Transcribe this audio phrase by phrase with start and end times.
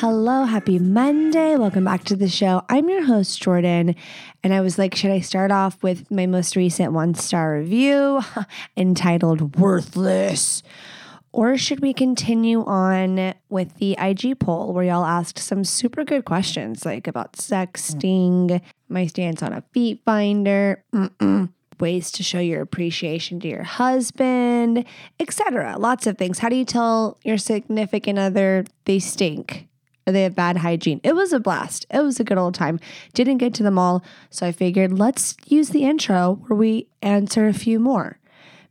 [0.00, 1.56] Hello, happy Monday.
[1.56, 2.62] Welcome back to the show.
[2.70, 3.94] I'm your host, Jordan.
[4.42, 8.22] And I was like, should I start off with my most recent one star review
[8.78, 10.62] entitled Worthless?
[11.32, 16.24] Or should we continue on with the IG poll where y'all asked some super good
[16.24, 23.38] questions like about sexting, my stance on a FeetFinder, mm-mm, ways to show your appreciation
[23.40, 24.86] to your husband,
[25.18, 25.76] etc.
[25.78, 26.38] Lots of things.
[26.38, 29.66] How do you tell your significant other they stink?
[30.10, 31.00] Or they have bad hygiene.
[31.04, 31.86] It was a blast.
[31.88, 32.80] It was a good old time.
[33.14, 37.46] Didn't get to them all, so I figured let's use the intro where we answer
[37.46, 38.18] a few more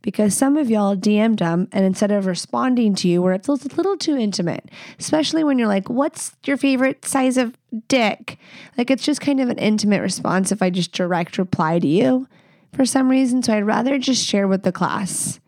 [0.02, 3.52] because some of y'all DM'd them and instead of responding to you where it's a
[3.52, 7.56] little too intimate, especially when you're like, what's your favorite size of
[7.88, 8.38] dick?
[8.76, 12.28] Like it's just kind of an intimate response if I just direct reply to you
[12.74, 13.42] for some reason.
[13.42, 15.40] So I'd rather just share with the class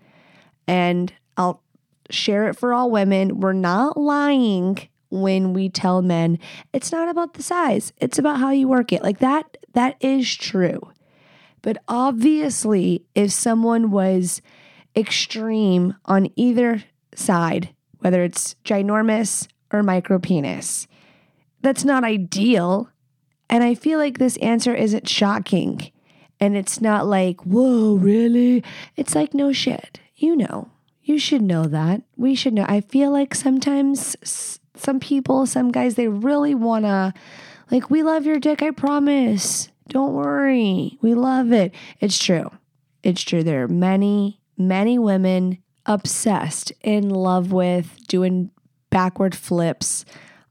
[0.67, 1.62] and I'll
[2.09, 3.41] share it for all women.
[3.41, 6.39] We're not lying when we tell men
[6.73, 9.03] it's not about the size, it's about how you work it.
[9.03, 10.81] Like that, that is true.
[11.61, 14.43] But obviously, if someone was
[14.97, 16.83] extreme on either
[17.15, 20.89] side, whether it's ginormous or micro penis,
[21.61, 22.91] that's not ideal.
[23.49, 25.93] And I feel like this answer isn't shocking.
[26.41, 28.65] And it's not like, whoa, really?
[28.97, 30.01] It's like, no shit.
[30.17, 30.71] You know,
[31.03, 32.03] you should know that.
[32.17, 32.67] We should know.
[32.69, 37.12] I feel like sometimes some people, some guys, they really want to,
[37.70, 39.69] like, we love your dick, I promise.
[39.89, 40.98] Don't worry.
[41.03, 41.75] We love it.
[42.01, 42.51] It's true.
[43.03, 43.43] It's true.
[43.43, 48.50] There are many, many women obsessed in love with doing
[48.91, 50.05] backward flips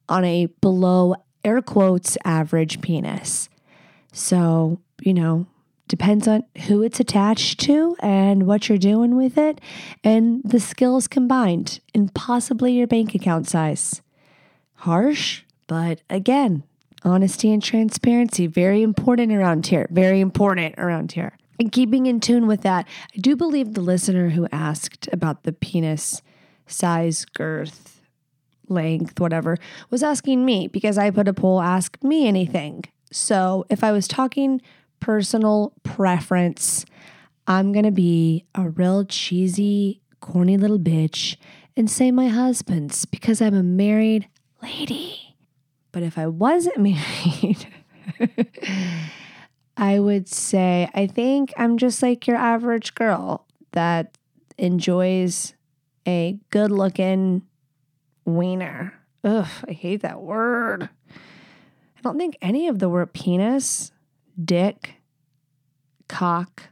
[0.10, 3.50] on a below air quotes average penis.
[4.12, 5.48] So, you know,
[5.88, 9.60] depends on who it's attached to and what you're doing with it
[10.04, 14.02] and the skills combined and possibly your bank account size.
[14.82, 16.64] Harsh, but again,
[17.04, 19.88] honesty and transparency very important around here.
[19.92, 21.38] Very important around here.
[21.60, 25.54] And keeping in tune with that, I do believe the listener who asked about the
[25.54, 26.24] penis
[26.66, 28.02] size, girth,
[28.70, 29.58] length, whatever,
[29.92, 32.86] was asking me because I put a poll ask me anything.
[33.12, 34.64] So if I was talking
[35.00, 36.86] personal preference,
[37.46, 41.36] I'm going to be a real cheesy, corny little bitch
[41.78, 44.28] and say my husband's because I'm a married
[44.62, 45.36] lady.
[45.92, 47.68] But if I wasn't married,
[49.78, 54.18] I would say I think I'm just like your average girl that
[54.58, 55.54] enjoys
[56.08, 57.44] a good looking
[58.26, 58.94] wiener.
[59.24, 60.90] Ugh, I hate that word.
[61.14, 63.92] I don't think any of the word penis,
[64.44, 64.96] dick,
[66.08, 66.70] cock,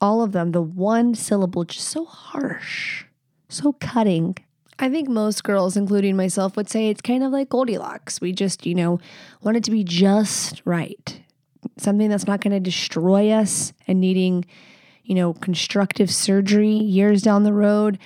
[0.00, 3.04] all of them, the one syllable, just so harsh,
[3.48, 4.36] so cutting.
[4.80, 8.18] I think most girls, including myself, would say it's kind of like Goldilocks.
[8.18, 8.98] We just, you know,
[9.42, 11.20] want it to be just right.
[11.76, 14.46] Something that's not going to destroy us and needing,
[15.04, 17.98] you know, constructive surgery years down the road.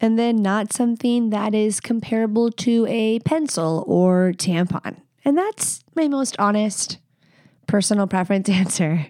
[0.00, 4.98] And then not something that is comparable to a pencil or tampon.
[5.24, 6.98] And that's my most honest
[7.66, 9.08] personal preference answer.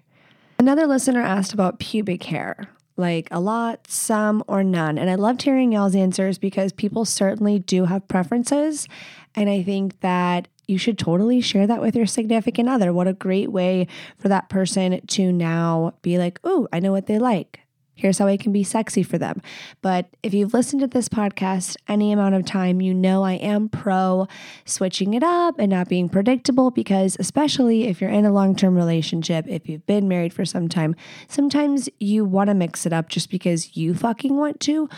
[0.58, 4.96] Another listener asked about pubic hair like a lot, some, or none.
[4.98, 8.86] And I loved hearing y'all's answers because people certainly do have preferences.
[9.34, 12.92] And I think that you should totally share that with your significant other.
[12.92, 17.06] What a great way for that person to now be like, oh, I know what
[17.06, 17.60] they like.
[18.00, 19.42] Here's how I can be sexy for them.
[19.82, 23.68] But if you've listened to this podcast any amount of time, you know I am
[23.68, 24.26] pro
[24.64, 28.74] switching it up and not being predictable because, especially if you're in a long term
[28.74, 30.96] relationship, if you've been married for some time,
[31.28, 34.88] sometimes you want to mix it up just because you fucking want to,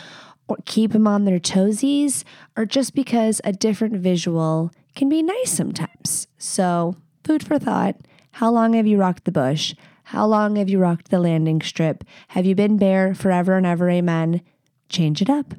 [0.47, 2.23] or keep them on their toesies,
[2.55, 6.27] or just because a different visual can be nice sometimes.
[6.37, 6.95] So,
[7.25, 7.97] food for thought.
[8.37, 9.75] How long have you rocked the bush?
[10.03, 12.03] How long have you rocked the landing strip?
[12.29, 13.89] Have you been bare forever and ever?
[13.89, 14.41] Amen.
[14.89, 15.53] Change it up.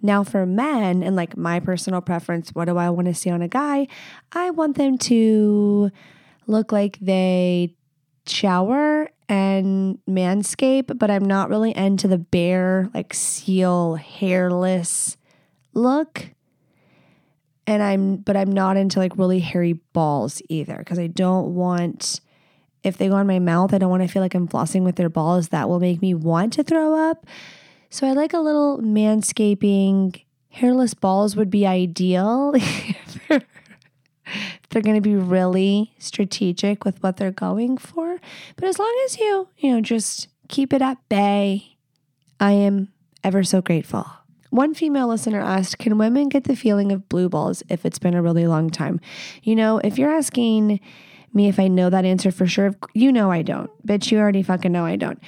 [0.00, 3.42] Now, for men, and like my personal preference, what do I want to see on
[3.42, 3.88] a guy?
[4.32, 5.90] I want them to
[6.46, 7.74] look like they
[8.26, 15.16] shower and manscape, but I'm not really into the bare, like seal, hairless
[15.74, 16.30] look.
[17.66, 22.20] And I'm, but I'm not into like really hairy balls either because I don't want
[22.88, 24.96] if they go in my mouth, I don't want to feel like I'm flossing with
[24.96, 25.48] their balls.
[25.48, 27.26] That will make me want to throw up.
[27.90, 30.22] So I like a little manscaping.
[30.50, 32.52] Hairless balls would be ideal.
[33.28, 38.18] they're going to be really strategic with what they're going for.
[38.56, 41.76] But as long as you, you know, just keep it at bay,
[42.40, 42.88] I am
[43.24, 44.06] ever so grateful.
[44.50, 48.14] One female listener asked, Can women get the feeling of blue balls if it's been
[48.14, 49.00] a really long time?
[49.42, 50.80] You know, if you're asking
[51.34, 53.70] me if I know that answer for sure, you know I don't.
[53.86, 55.20] Bitch, you already fucking know I don't.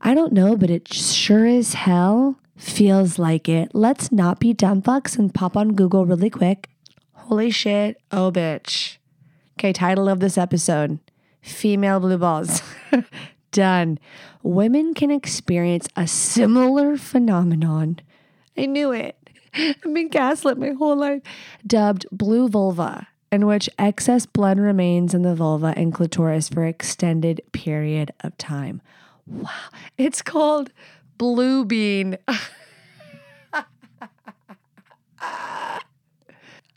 [0.00, 3.74] I don't know, but it sure as hell feels like it.
[3.74, 6.68] Let's not be dumb fucks and pop on Google really quick.
[7.12, 8.00] Holy shit.
[8.12, 8.98] Oh, bitch.
[9.58, 10.98] Okay, title of this episode
[11.42, 12.62] Female Blue Balls.
[13.50, 13.98] Done.
[14.42, 18.00] Women can experience a similar phenomenon.
[18.58, 19.16] I knew it.
[19.54, 21.22] I've been gaslit my whole life.
[21.66, 27.42] Dubbed blue vulva, in which excess blood remains in the vulva and clitoris for extended
[27.52, 28.80] period of time.
[29.26, 29.50] Wow.
[29.98, 30.70] It's called
[31.18, 32.16] blue bean.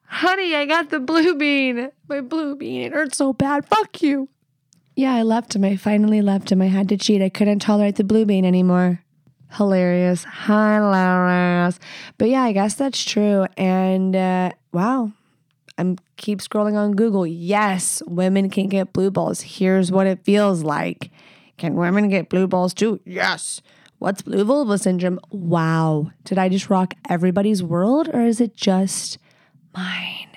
[0.06, 1.92] Honey, I got the blue bean.
[2.08, 2.82] My blue bean.
[2.82, 3.68] It hurts so bad.
[3.68, 4.30] Fuck you.
[4.96, 5.64] Yeah, I left him.
[5.64, 6.62] I finally left him.
[6.62, 7.22] I had to cheat.
[7.22, 9.04] I couldn't tolerate the blue bean anymore.
[9.52, 10.26] Hilarious.
[10.46, 11.80] Hilarious.
[12.18, 13.46] But yeah, I guess that's true.
[13.58, 15.12] And uh, wow,
[15.78, 17.28] I'm keep scrolling on Google.
[17.28, 19.42] Yes, women can get blue balls.
[19.42, 21.12] Here's what it feels like.
[21.58, 23.00] Can women get blue balls too?
[23.06, 23.62] Yes.
[24.00, 25.20] What's blue vulva syndrome?
[25.32, 26.12] Wow.
[26.24, 29.18] Did I just rock everybody's world or is it just
[29.76, 30.30] mine?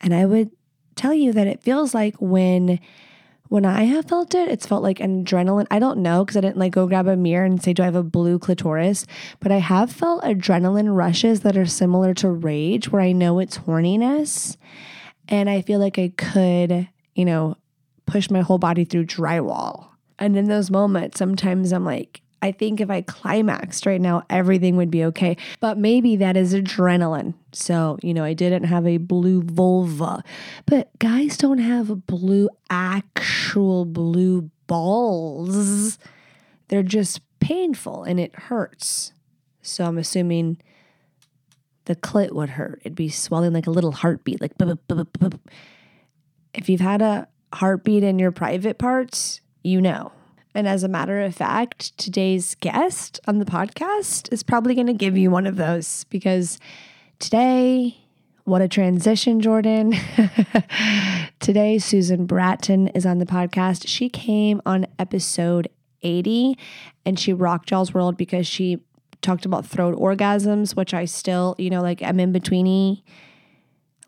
[0.00, 0.50] And I would
[0.96, 2.80] tell you that it feels like when
[3.52, 5.66] when I have felt it, it's felt like an adrenaline.
[5.70, 7.84] I don't know because I didn't like go grab a mirror and say, Do I
[7.84, 9.04] have a blue clitoris?
[9.40, 13.58] But I have felt adrenaline rushes that are similar to rage where I know it's
[13.58, 14.56] horniness.
[15.28, 17.58] And I feel like I could, you know,
[18.06, 19.88] push my whole body through drywall.
[20.18, 24.76] And in those moments, sometimes I'm like, I think if I climaxed right now, everything
[24.76, 25.36] would be okay.
[25.60, 27.34] But maybe that is adrenaline.
[27.52, 30.24] So, you know, I didn't have a blue vulva.
[30.66, 35.98] But guys don't have blue, actual blue balls.
[36.66, 39.12] They're just painful and it hurts.
[39.62, 40.60] So I'm assuming
[41.84, 42.80] the clit would hurt.
[42.80, 44.52] It'd be swelling like a little heartbeat, like
[46.54, 50.12] if you've had a heartbeat in your private parts, you know.
[50.54, 54.92] And as a matter of fact, today's guest on the podcast is probably going to
[54.92, 56.58] give you one of those because
[57.18, 57.96] today,
[58.44, 59.94] what a transition, Jordan.
[61.40, 63.84] today, Susan Bratton is on the podcast.
[63.86, 65.68] She came on episode
[66.02, 66.58] 80
[67.06, 68.80] and she rocked y'all's world because she
[69.22, 73.02] talked about throat orgasms, which I still, you know, like I'm in betweeny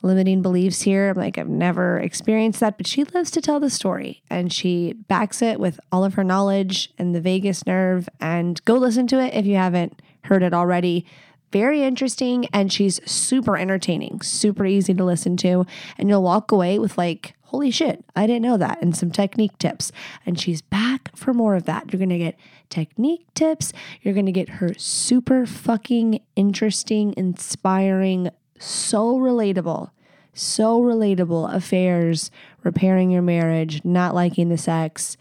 [0.04, 1.10] limiting beliefs here.
[1.10, 4.92] I'm like, I've never experienced that, but she lives to tell the story and she
[4.92, 8.08] backs it with all of her knowledge and the vagus nerve.
[8.20, 11.06] And go listen to it if you haven't heard it already.
[11.50, 15.66] Very interesting and she's super entertaining, super easy to listen to.
[15.98, 19.56] And you'll walk away with like, holy shit, I didn't know that, and some technique
[19.58, 19.92] tips.
[20.26, 21.92] And she's back for more of that.
[21.92, 22.36] You're gonna get
[22.68, 23.72] technique tips.
[24.02, 28.30] You're gonna get her super fucking interesting, inspiring,
[28.64, 29.90] so relatable
[30.34, 32.30] so relatable affairs,
[32.62, 35.16] repairing your marriage, not liking the sex,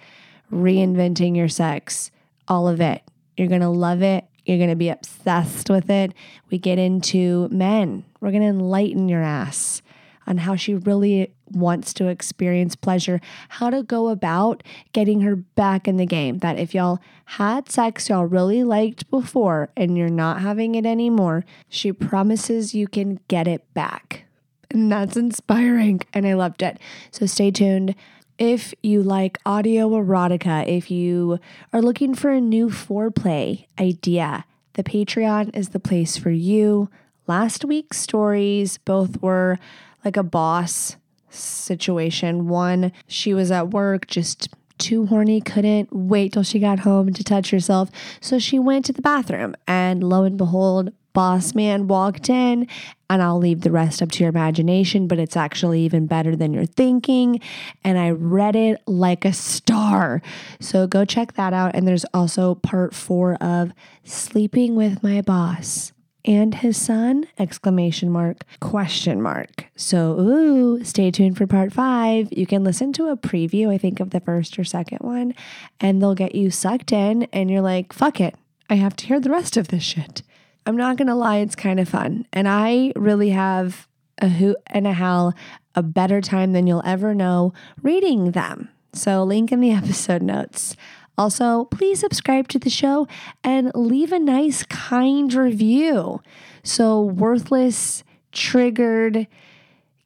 [0.52, 2.12] reinventing your sex,
[2.48, 3.04] all of it.
[3.38, 4.26] You're going to love it.
[4.46, 6.14] You're going to be obsessed with it.
[6.50, 8.04] We get into men.
[8.20, 9.82] We're going to enlighten your ass
[10.28, 15.88] on how she really wants to experience pleasure, how to go about getting her back
[15.88, 16.40] in the game.
[16.40, 21.46] That if y'all had sex y'all really liked before and you're not having it anymore,
[21.70, 24.26] she promises you can get it back.
[24.72, 26.02] And that's inspiring.
[26.14, 26.80] And I loved it.
[27.12, 27.96] So stay tuned.
[28.40, 31.40] If you like audio erotica, if you
[31.72, 36.90] are looking for a new foreplay idea, the Patreon is the place for you.
[37.28, 39.60] Last week's stories both were
[40.04, 40.98] like a boss
[41.30, 42.48] situation.
[42.48, 47.24] One, she was at work just too horny, couldn't wait till she got home to
[47.24, 47.90] touch herself.
[48.20, 52.68] So she went to the bathroom, and lo and behold, boss man walked in,
[53.10, 56.54] and I'll leave the rest up to your imagination, but it's actually even better than
[56.54, 57.40] you're thinking.
[57.84, 60.22] And I read it like a star.
[60.60, 61.76] So go check that out.
[61.76, 63.72] And there's also part four of
[64.04, 65.93] Sleeping with My Boss
[66.26, 72.46] and his son exclamation mark question mark so ooh stay tuned for part five you
[72.46, 75.34] can listen to a preview i think of the first or second one
[75.80, 78.36] and they'll get you sucked in and you're like fuck it
[78.70, 80.22] i have to hear the rest of this shit
[80.66, 82.26] I'm not to lie, it's kind of fun.
[82.32, 83.88] And I really have
[84.20, 85.34] a hoot and a hell,
[85.76, 88.70] a better time than you'll ever know reading them.
[88.94, 90.76] So, link in the episode notes.
[91.18, 93.08] Also, please subscribe to the show
[93.44, 96.22] and leave a nice, kind review.
[96.64, 99.28] So, worthless, triggered,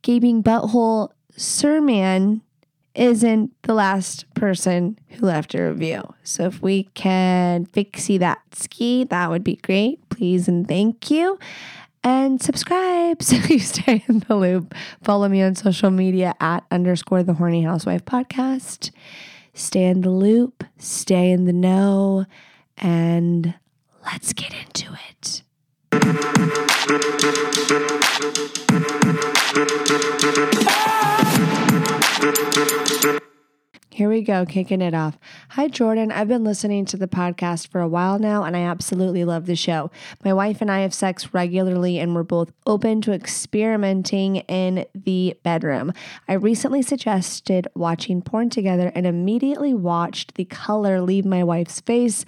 [0.01, 2.41] gaping butthole Sirman
[2.95, 6.01] isn't the last person who left a review.
[6.23, 10.07] So, if we can fixie that ski, that would be great.
[10.09, 11.39] Please and thank you.
[12.03, 14.73] And subscribe so you stay in the loop.
[15.03, 18.91] Follow me on social media at underscore the horny housewife podcast
[19.57, 22.25] stay in the loop, stay in the know,
[22.77, 23.55] and
[24.05, 25.41] let's get into it.
[33.97, 35.17] Here we go, kicking it off.
[35.49, 36.11] Hi, Jordan.
[36.11, 39.55] I've been listening to the podcast for a while now, and I absolutely love the
[39.55, 39.89] show.
[40.23, 45.35] My wife and I have sex regularly, and we're both open to experimenting in the
[45.41, 45.93] bedroom.
[46.27, 52.23] I recently suggested watching porn together and immediately watched the color leave my wife's face,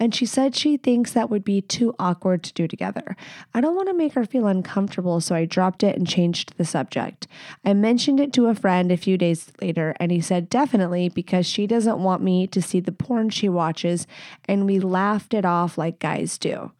[0.00, 3.14] and she said she thinks that would be too awkward to do together.
[3.54, 6.64] I don't want to make her feel uncomfortable, so I dropped it and changed the
[6.64, 7.28] subject.
[7.64, 11.46] I mentioned it to a friend a few days later, and he said, definitely because
[11.46, 14.06] she doesn't want me to see the porn she watches,
[14.46, 16.72] and we laughed it off like guys do.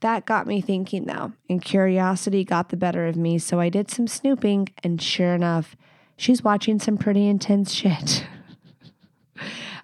[0.00, 3.90] That got me thinking though, and curiosity got the better of me, so I did
[3.90, 5.74] some snooping, and sure enough,
[6.16, 8.26] she's watching some pretty intense shit.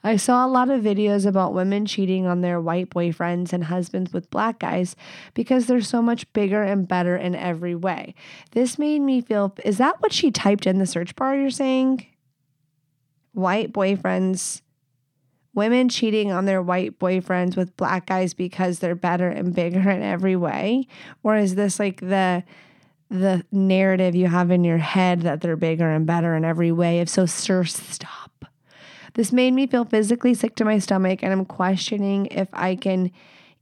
[0.05, 4.13] I saw a lot of videos about women cheating on their white boyfriends and husbands
[4.13, 4.97] with black guys
[5.33, 8.15] because they're so much bigger and better in every way.
[8.51, 12.07] This made me feel is that what she typed in the search bar you're saying?
[13.33, 14.63] White boyfriends,
[15.55, 20.03] women cheating on their white boyfriends with black guys because they're better and bigger in
[20.03, 20.87] every way?
[21.23, 22.45] Or is this like the
[23.11, 27.01] the narrative you have in your head that they're bigger and better in every way?
[27.01, 28.47] If so, sir, stop.
[29.15, 33.11] This made me feel physically sick to my stomach, and I'm questioning if I can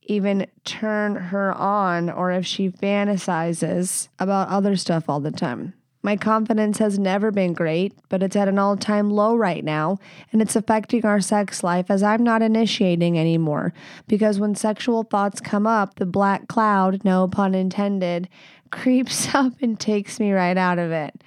[0.03, 5.75] even turn her on or if she fantasizes about other stuff all the time.
[6.03, 9.99] My confidence has never been great, but it's at an all time low right now,
[10.33, 13.75] and it's affecting our sex life as I'm not initiating anymore.
[14.09, 18.29] Because when sexual thoughts come up, the black cloud, no pun intended,
[18.71, 21.23] creeps up and takes me right out of it.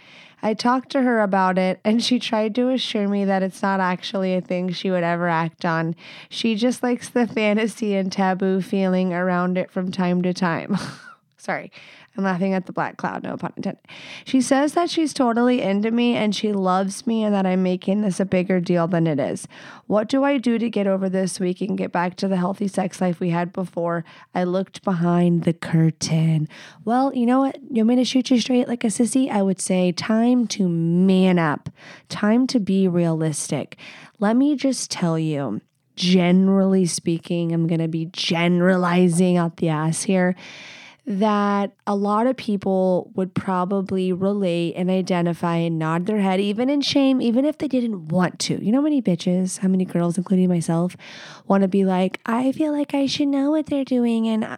[0.46, 3.80] I talked to her about it, and she tried to assure me that it's not
[3.80, 5.96] actually a thing she would ever act on.
[6.30, 10.75] She just likes the fantasy and taboo feeling around it from time to time.
[11.38, 11.72] Sorry.
[12.15, 13.84] I'm laughing at the black cloud, no pun intended.
[14.24, 18.01] She says that she's totally into me and she loves me and that I'm making
[18.01, 19.48] this a bigger deal than it is.
[19.88, 22.67] What do I do to get over this week and get back to the healthy
[22.67, 24.05] sex life we had before?
[24.36, 26.48] I looked behind the curtain.
[26.86, 27.58] Well, you know what?
[27.72, 29.32] You want me to shoot you straight like a sissy?
[29.32, 31.70] I would say time to man up,
[32.10, 33.77] time to be realistic.
[34.20, 35.62] Let me just tell you
[35.96, 40.36] generally speaking, I'm going to be generalizing out the ass here
[41.06, 46.70] that a lot of people would probably relate and identify and nod their head, even
[46.70, 48.64] in shame, even if they didn't want to.
[48.64, 50.96] You know how many bitches, how many girls, including myself,
[51.46, 54.28] want to be like, I feel like I should know what they're doing.
[54.30, 54.58] And uh,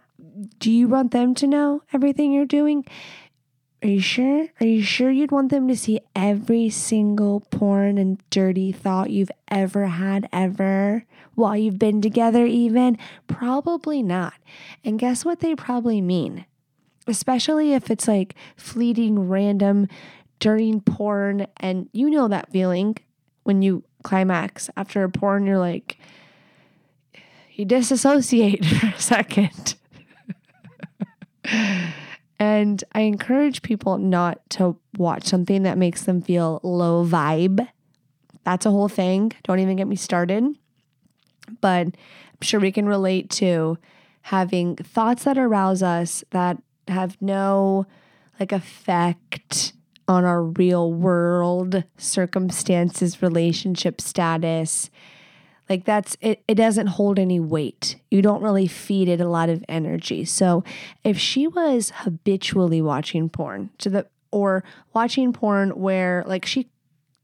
[0.60, 2.84] do you want them to know everything you're doing?
[3.82, 4.48] Are you sure?
[4.60, 9.32] Are you sure you'd want them to see every single porn and dirty thought you've
[9.48, 11.04] ever had, ever?
[11.36, 12.98] While you've been together, even?
[13.28, 14.34] Probably not.
[14.84, 16.44] And guess what they probably mean?
[17.06, 19.86] Especially if it's like fleeting, random,
[20.40, 21.46] during porn.
[21.58, 22.96] And you know that feeling
[23.44, 25.98] when you climax after a porn, you're like,
[27.52, 29.76] you disassociate for a second.
[32.38, 37.66] And I encourage people not to watch something that makes them feel low vibe.
[38.44, 39.32] That's a whole thing.
[39.44, 40.44] Don't even get me started.
[41.60, 43.78] But I'm sure we can relate to
[44.22, 47.86] having thoughts that arouse us that have no
[48.38, 49.72] like effect
[50.08, 54.90] on our real world circumstances, relationship status,
[55.68, 57.96] like that's it it doesn't hold any weight.
[58.10, 60.24] You don't really feed it a lot of energy.
[60.24, 60.62] So
[61.02, 64.62] if she was habitually watching porn to the or
[64.94, 66.68] watching porn where like she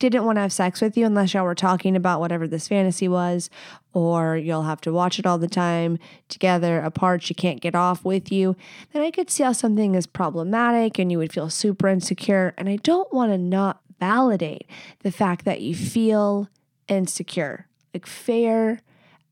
[0.08, 3.08] didn't want to have sex with you unless y'all were talking about whatever this fantasy
[3.08, 3.50] was,
[3.92, 7.22] or you'll have to watch it all the time together apart.
[7.22, 8.56] She can't get off with you.
[8.92, 12.54] Then I could see how something is problematic and you would feel super insecure.
[12.56, 14.66] And I don't want to not validate
[15.00, 16.48] the fact that you feel
[16.88, 18.80] insecure like fair.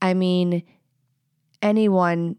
[0.01, 0.63] I mean,
[1.61, 2.37] anyone,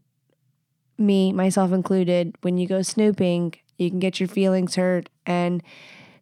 [0.98, 5.08] me, myself included, when you go snooping, you can get your feelings hurt.
[5.26, 5.62] And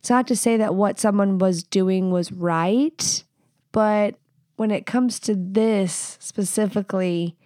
[0.00, 3.22] it's not to say that what someone was doing was right,
[3.70, 4.16] but
[4.56, 7.36] when it comes to this specifically,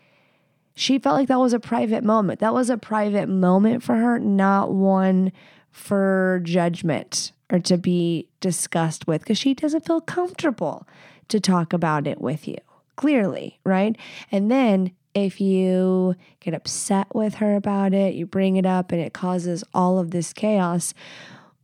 [0.75, 2.40] she felt like that was a private moment.
[2.40, 5.32] That was a private moment for her, not one
[5.70, 10.87] for judgment or to be discussed with because she doesn't feel comfortable
[11.28, 12.58] to talk about it with you,
[12.96, 13.96] clearly, right?
[14.30, 19.00] And then if you get upset with her about it, you bring it up and
[19.00, 20.94] it causes all of this chaos,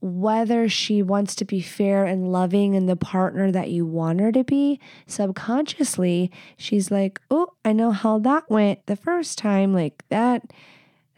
[0.01, 4.33] whether she wants to be fair and loving and the partner that you want her
[4.33, 9.75] to be, subconsciously, she's like, Oh, I know how that went the first time.
[9.75, 10.53] Like that,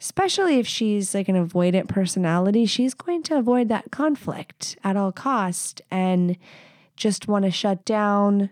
[0.01, 5.12] especially if she's like an avoidant personality, she's going to avoid that conflict at all
[5.12, 6.37] cost and
[6.97, 8.51] just want to shut down,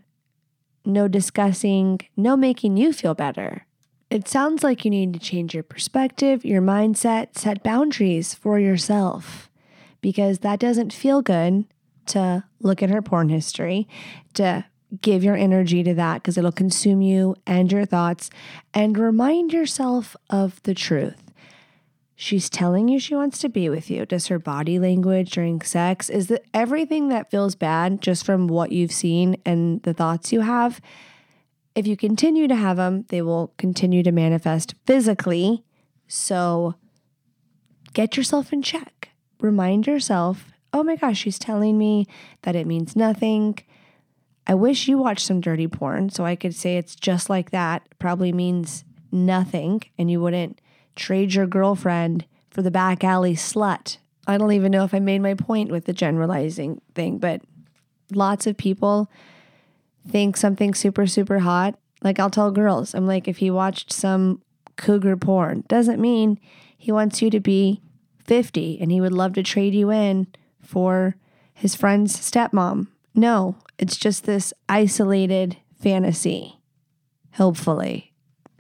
[0.85, 3.67] no discussing, no making you feel better.
[4.11, 9.50] It sounds like you need to change your perspective, your mindset, set boundaries for yourself
[10.01, 11.65] because that doesn't feel good
[12.07, 13.89] to look at her porn history,
[14.35, 14.65] to
[15.01, 18.31] give your energy to that because it'll consume you and your thoughts,
[18.75, 21.31] and remind yourself of the truth.
[22.17, 24.05] She's telling you she wants to be with you.
[24.05, 28.73] Does her body language during sex, is that everything that feels bad just from what
[28.73, 30.83] you've seen and the thoughts you have?
[31.75, 35.65] If you continue to have them, they will continue to manifest physically.
[36.09, 36.75] So
[37.95, 39.00] get yourself in check
[39.43, 42.07] remind yourself, oh my gosh, she's telling me
[42.43, 43.59] that it means nothing.
[44.47, 47.83] I wish you watched some dirty porn so I could say it's just like that.
[47.99, 50.61] probably means nothing and you wouldn't
[50.97, 53.99] trade your girlfriend for the back alley slut.
[54.27, 57.43] I don't even know if I made my point with the generalizing thing, but
[58.13, 59.11] lots of people
[60.09, 61.79] think something super, super hot.
[62.03, 64.43] Like I'll tell girls, I'm like, if he watched some
[64.77, 66.39] cougar porn, doesn't mean
[66.77, 67.83] he wants you to be
[68.31, 70.29] 50 and he would love to trade you in
[70.63, 71.17] for
[71.53, 72.87] his friend's stepmom.
[73.13, 76.61] No, it's just this isolated fantasy,
[77.33, 78.13] hopefully.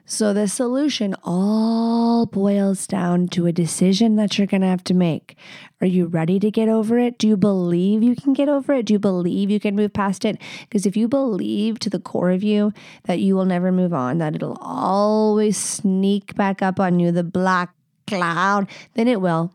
[0.05, 4.93] So the solution all boils down to a decision that you're going to have to
[4.93, 5.37] make.
[5.81, 7.17] Are you ready to get over it?
[7.17, 8.87] Do you believe you can get over it?
[8.87, 10.37] Do you believe you can move past it?
[10.63, 12.73] Because if you believe to the core of you
[13.05, 17.23] that you will never move on, that it'll always sneak back up on you, the
[17.23, 17.73] black
[18.09, 19.55] cloud, then it will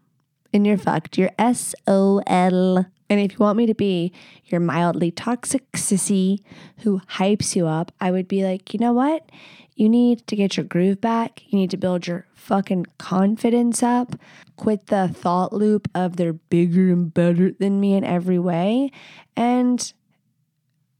[0.55, 1.17] and you're fucked.
[1.17, 2.23] You're SOL.
[2.27, 4.13] And if you want me to be
[4.45, 6.39] your mildly toxic sissy
[6.79, 9.29] who hypes you up, I would be like, you know what?
[9.75, 11.43] You need to get your groove back.
[11.49, 14.15] You need to build your fucking confidence up.
[14.55, 18.91] Quit the thought loop of they're bigger and better than me in every way.
[19.35, 19.91] And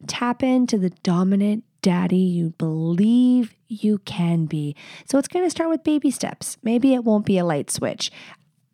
[0.06, 4.76] tap into the dominant daddy you believe you can be.
[5.06, 6.58] So it's going to start with baby steps.
[6.62, 8.12] Maybe it won't be a light switch.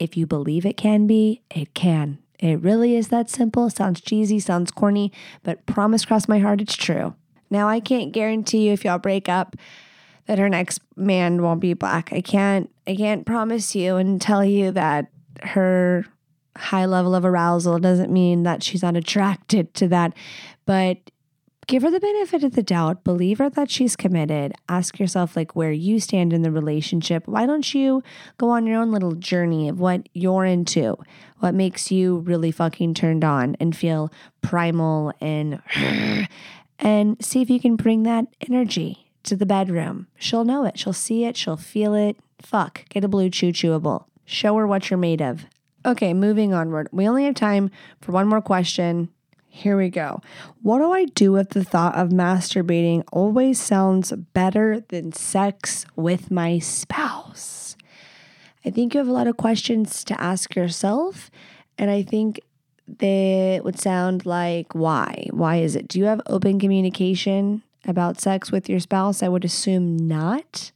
[0.01, 2.17] If you believe it can be, it can.
[2.39, 3.69] It really is that simple.
[3.69, 5.11] Sounds cheesy, sounds corny,
[5.43, 7.13] but promise cross my heart it's true.
[7.51, 9.55] Now, I can't guarantee you if y'all break up
[10.25, 12.11] that her next man won't be black.
[12.11, 15.11] I can't I can't promise you and tell you that
[15.43, 16.07] her
[16.57, 20.13] high level of arousal doesn't mean that she's not attracted to that.
[20.65, 20.97] But
[21.71, 24.53] give her the benefit of the doubt, believe her that she's committed.
[24.67, 27.25] Ask yourself like where you stand in the relationship.
[27.29, 28.03] Why don't you
[28.37, 30.97] go on your own little journey of what you're into?
[31.39, 35.61] What makes you really fucking turned on and feel primal and
[36.79, 40.07] and see if you can bring that energy to the bedroom.
[40.17, 40.77] She'll know it.
[40.77, 41.37] She'll see it.
[41.37, 42.17] She'll feel it.
[42.41, 42.83] Fuck.
[42.89, 44.07] Get a BlueChew chewable.
[44.25, 45.45] Show her what you're made of.
[45.85, 46.89] Okay, moving onward.
[46.91, 49.07] We only have time for one more question.
[49.53, 50.21] Here we go.
[50.61, 56.31] What do I do if the thought of masturbating always sounds better than sex with
[56.31, 57.75] my spouse?
[58.63, 61.29] I think you have a lot of questions to ask yourself.
[61.77, 62.39] And I think
[62.87, 65.27] they would sound like why?
[65.31, 65.89] Why is it?
[65.89, 69.21] Do you have open communication about sex with your spouse?
[69.21, 70.71] I would assume not.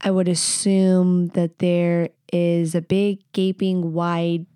[0.00, 4.46] I would assume that there is a big, gaping, wide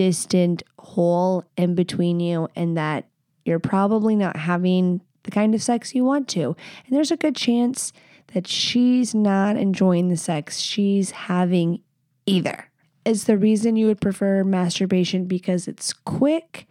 [0.00, 3.04] distant hole in between you and that
[3.44, 6.56] you're probably not having the kind of sex you want to.
[6.86, 7.92] And there's a good chance
[8.32, 11.82] that she's not enjoying the sex she's having
[12.24, 12.70] either.
[13.04, 16.66] Is the reason you would prefer masturbation because it's quick?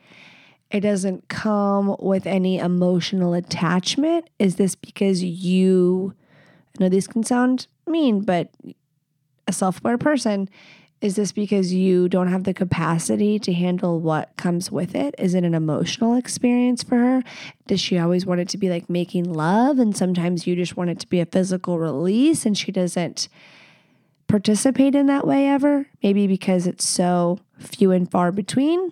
[0.71, 4.27] It doesn't come with any emotional attachment?
[4.39, 6.15] Is this because you,
[6.79, 8.49] I know this can sound mean, but
[9.47, 10.49] a self aware person
[11.01, 15.15] is this because you don't have the capacity to handle what comes with it?
[15.17, 17.23] Is it an emotional experience for her?
[17.67, 19.79] Does she always want it to be like making love?
[19.79, 23.29] And sometimes you just want it to be a physical release and she doesn't
[24.27, 25.87] participate in that way ever?
[26.03, 28.91] Maybe because it's so few and far between?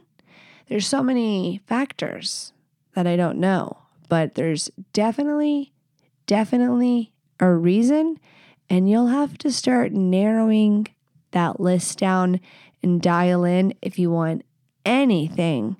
[0.70, 2.54] There's so many factors
[2.94, 3.80] that I don't know.
[4.10, 5.74] but there's definitely,
[6.26, 8.18] definitely a reason.
[8.70, 10.88] And you'll have to start narrowing
[11.32, 12.40] that list down
[12.84, 14.44] and dial in if you want
[14.86, 15.78] anything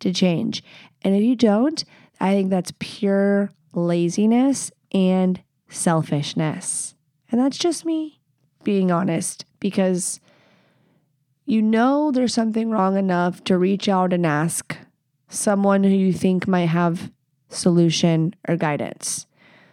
[0.00, 0.62] to change.
[1.02, 1.84] And if you don't,
[2.20, 6.94] I think that's pure laziness and selfishness.
[7.30, 8.20] And that's just me
[8.64, 10.20] being honest because
[11.46, 14.76] you know there's something wrong enough to reach out and ask
[15.28, 17.10] someone who you think might have
[17.48, 19.26] solution or guidance.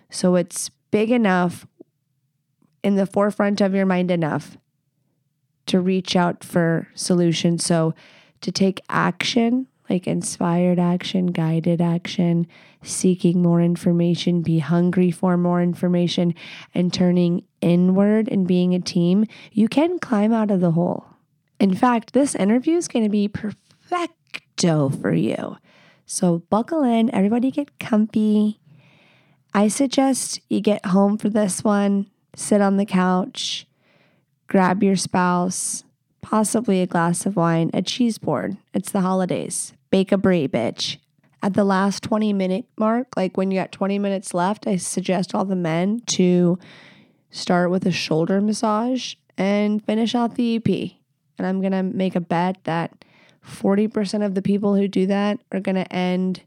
[0.10, 1.68] So it's big enough
[2.84, 4.58] in the forefront of your mind enough
[5.68, 7.66] to reach out for solutions.
[7.66, 7.94] So
[8.42, 12.48] to take action, like inspired action, guided action,
[12.84, 16.34] seeking more information, be hungry for more information,
[16.74, 21.06] and turning inward and being a team, you can climb out of the hole.
[21.60, 25.58] In fact, this interview is going to be perfecto for you.
[26.06, 28.60] So buckle in, everybody get comfy.
[29.54, 33.67] I suggest you get home for this one, sit on the couch,
[34.48, 35.84] grab your spouse,
[36.22, 38.58] possibly a glass of wine, a cheese board.
[38.74, 39.74] It's the holidays.
[39.90, 40.98] Bake a brie, bitch.
[41.44, 45.36] At the last 20 minute mark, like when you got 20 minutes left, I suggest
[45.36, 46.58] all the men to
[47.30, 50.92] start with a shoulder massage and finish out the EP.
[51.38, 53.06] And I'm going to make a bet that
[53.46, 56.42] 40% of the people who do that are going to end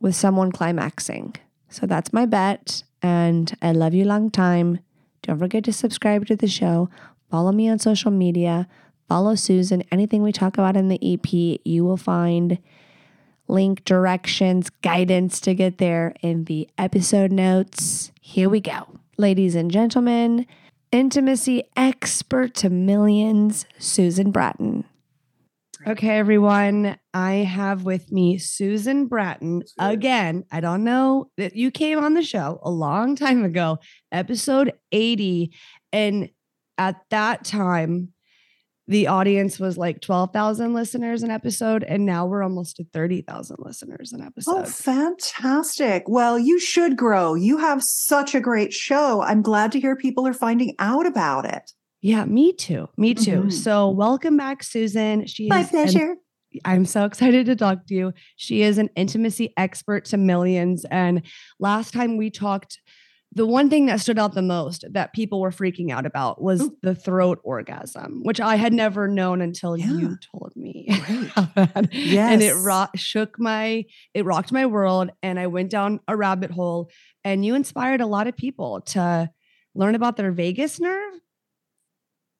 [0.00, 1.34] with someone climaxing.
[1.68, 2.82] So that's my bet.
[3.02, 4.80] And I love you long time.
[5.26, 6.88] Don't forget to subscribe to the show.
[7.30, 8.68] Follow me on social media.
[9.08, 9.82] Follow Susan.
[9.90, 12.58] Anything we talk about in the EP, you will find
[13.48, 18.12] link, directions, guidance to get there in the episode notes.
[18.20, 19.00] Here we go.
[19.16, 20.46] Ladies and gentlemen,
[20.92, 24.84] intimacy expert to millions, Susan Bratton.
[25.88, 26.98] Okay, everyone.
[27.14, 30.42] I have with me Susan Bratton again.
[30.50, 33.78] I don't know that you came on the show a long time ago,
[34.10, 35.54] episode 80.
[35.92, 36.30] And
[36.76, 38.08] at that time,
[38.88, 44.12] the audience was like 12,000 listeners an episode, and now we're almost to 30,000 listeners
[44.12, 44.56] an oh, episode.
[44.56, 46.02] Oh, fantastic.
[46.08, 47.34] Well, you should grow.
[47.34, 49.22] You have such a great show.
[49.22, 51.72] I'm glad to hear people are finding out about it.
[52.02, 52.88] Yeah, me too.
[52.96, 53.44] Me too.
[53.44, 53.52] Mhm.
[53.52, 55.26] So, welcome back, Susan.
[55.26, 56.16] She My is an- pleasure.
[56.64, 58.12] I'm so excited to talk to you.
[58.36, 60.86] She is an intimacy expert to millions.
[60.90, 61.22] And
[61.60, 62.78] last time we talked,
[63.32, 66.62] the one thing that stood out the most that people were freaking out about was
[66.62, 66.76] Ooh.
[66.82, 69.92] the throat orgasm, which I had never known until Yeah.
[69.92, 70.86] you told me.
[71.36, 71.88] About that.
[71.92, 75.10] And it ro- shook my, it rocked my world.
[75.22, 76.88] And I went down a rabbit hole.
[77.24, 79.28] And you inspired a lot of people to
[79.74, 81.12] learn about their vagus nerve.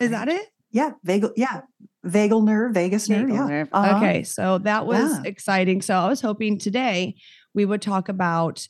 [0.01, 0.47] Is that it?
[0.71, 1.33] Yeah, vagal.
[1.37, 1.63] Yeah,
[2.07, 3.29] vagal nerve, vagus nerve.
[3.31, 3.47] Yeah.
[3.47, 3.69] nerve.
[3.73, 3.97] Uh-huh.
[3.97, 5.23] Okay, so that was Yeah.
[5.25, 5.81] exciting.
[5.83, 7.15] So I was hoping today
[7.55, 8.67] we would talk about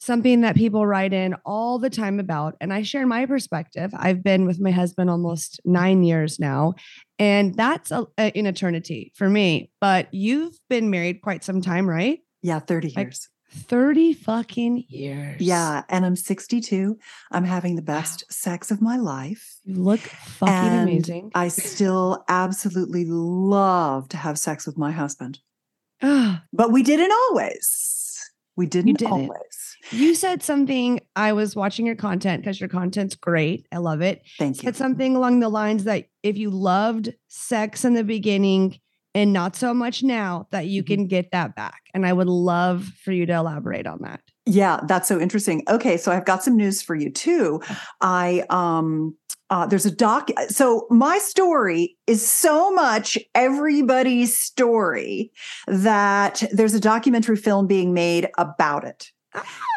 [0.00, 2.54] something that people write in all the time about.
[2.60, 3.90] And I share my perspective.
[3.96, 6.74] I've been with my husband almost nine years now,
[7.18, 9.70] and that's a, a- an eternity for me.
[9.80, 12.20] But you've been married quite some time, right?
[12.42, 13.28] Yeah, 30 Like, years.
[13.50, 15.40] 30 fucking years.
[15.40, 16.98] Yeah, and I'm 62.
[17.30, 19.58] I'm having the best sex of my life.
[19.64, 21.30] You look fucking and amazing.
[21.34, 25.40] I still absolutely love to have sex with my husband.
[26.52, 28.32] But we didn't always.
[28.56, 29.12] We didn't, didn't.
[29.12, 29.76] always.
[29.92, 31.00] you said something.
[31.14, 33.66] I was watching your content because your content's great.
[33.70, 34.22] I love it.
[34.38, 34.66] Thank you.
[34.66, 38.80] said something along the lines that if you loved sex in the beginning
[39.18, 40.86] and not so much now, that you Mhm.
[40.86, 41.82] can get that back.
[41.92, 44.20] And I would love for you to elaborate on that.
[44.46, 45.62] Yeah, that's so interesting.
[45.68, 47.60] Okay, so I've got some news for you too.
[48.00, 49.14] I um
[49.50, 55.32] uh there's a doc so my story is so much everybody's story
[55.66, 59.10] that there's a documentary film being made about it.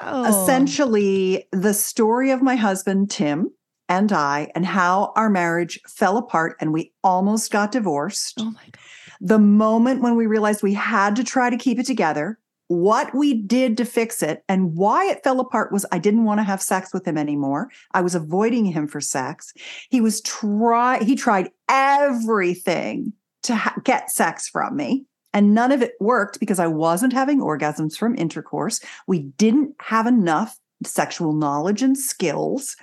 [0.04, 3.50] Oh, Essentially the story of my husband Tim
[3.90, 8.64] and I and how our marriage fell apart and we almost got divorced Oh my
[8.72, 8.78] God.
[9.22, 13.34] The moment when we realized we had to try to keep it together, what we
[13.34, 16.62] did to fix it, and why it fell apart was I didn't want to have
[16.62, 17.70] sex with him anymore.
[17.92, 19.54] I was avoiding him for sex.
[19.90, 25.06] He was try he tried everything to ha- get sex from me.
[25.34, 28.82] And none of it worked because I wasn't having orgasms from intercourse.
[29.08, 32.76] We didn't have enough sexual knowledge and skills.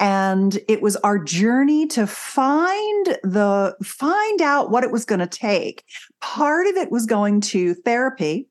[0.00, 5.26] And it was our journey to find the find out what it was going to
[5.26, 5.84] take.
[6.20, 8.48] Part of it was going to therapy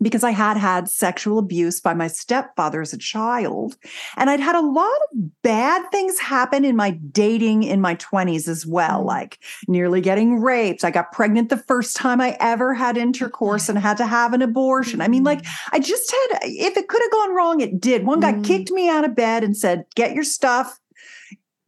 [0.00, 3.76] because I had had sexual abuse by my stepfather as a child.
[4.16, 8.46] And I'd had a lot of bad things happen in my dating in my 20s
[8.48, 10.84] as well, like nearly getting raped.
[10.84, 14.42] I got pregnant the first time I ever had intercourse and had to have an
[14.42, 15.00] abortion.
[15.00, 18.06] I mean, like, I just had, if it could have gone wrong, it did.
[18.06, 18.44] One guy Mm.
[18.44, 20.78] kicked me out of bed and said, Get your stuff.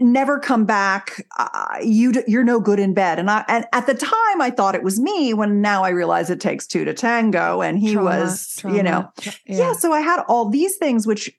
[0.03, 1.27] Never come back.
[1.39, 3.19] Uh, you you're no good in bed.
[3.19, 5.35] And I and at the time I thought it was me.
[5.35, 9.11] When now I realize it takes two to tango, and he Trauma, was, you know,
[9.21, 9.73] Tra- yeah.
[9.75, 11.31] so I had all these things, which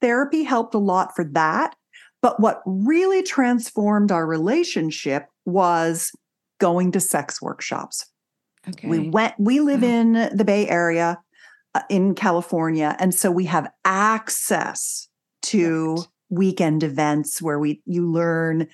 [0.00, 1.76] therapy helped a lot for that.
[2.20, 6.10] But what really transformed our relationship was
[6.60, 8.06] going to sex workshops.
[8.68, 8.86] Okay.
[8.88, 9.88] We went, we live Wow.
[9.88, 11.18] in the Bay Area
[11.74, 12.94] uh, in California.
[13.00, 15.08] And so we have access
[15.42, 16.06] to Right.
[16.32, 18.66] Weekend events where we you learn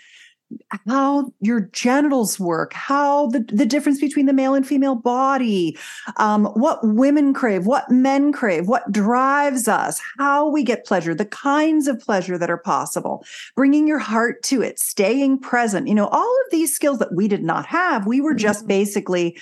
[0.87, 5.77] how your genitals work, how the, the difference between the male and female body,
[6.17, 11.27] um, what women crave, what men crave, what drives us, how we get pleasure, the
[11.27, 13.25] kinds of pleasure that are possible,
[13.57, 15.87] bringing your heart to it, staying present.
[15.87, 18.69] You know, all of these skills that we did not have, we were just Mhm.
[18.69, 19.39] basically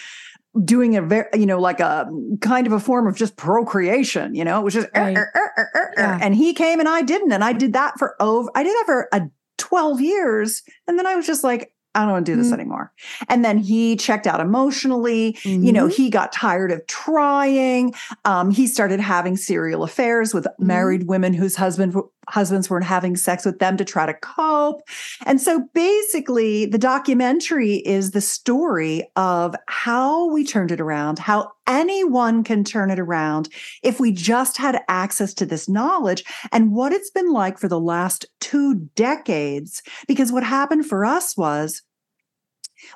[0.64, 2.06] doing a very, you know, like a
[2.40, 5.16] kind of a form of just procreation, you know, it was just, er, Right.
[5.16, 5.92] er, er, er, er, er.
[5.98, 6.18] Yeah.
[6.22, 7.32] and he came and I didn't.
[7.32, 9.22] And I did that for over, I did that for a
[9.58, 10.62] 12 years.
[10.86, 12.54] And then I was just like, I don't want to do this Mm.
[12.60, 12.92] anymore.
[13.30, 15.38] And then he checked out emotionally.
[15.44, 15.92] You know, Mhm.
[15.94, 17.94] he got tired of trying.
[18.26, 20.66] Um, he started having serial affairs with Mm-hmm.
[20.66, 21.94] married women whose husband
[22.28, 24.82] husbands weren't having sex with them to try to cope.
[25.24, 31.52] And so basically, the documentary is the story of how we turned it around, how
[31.66, 33.48] anyone can turn it around
[33.82, 37.80] if we just had access to this knowledge and what it's been like for the
[37.80, 39.82] last two decades.
[40.06, 41.82] Because what happened for us was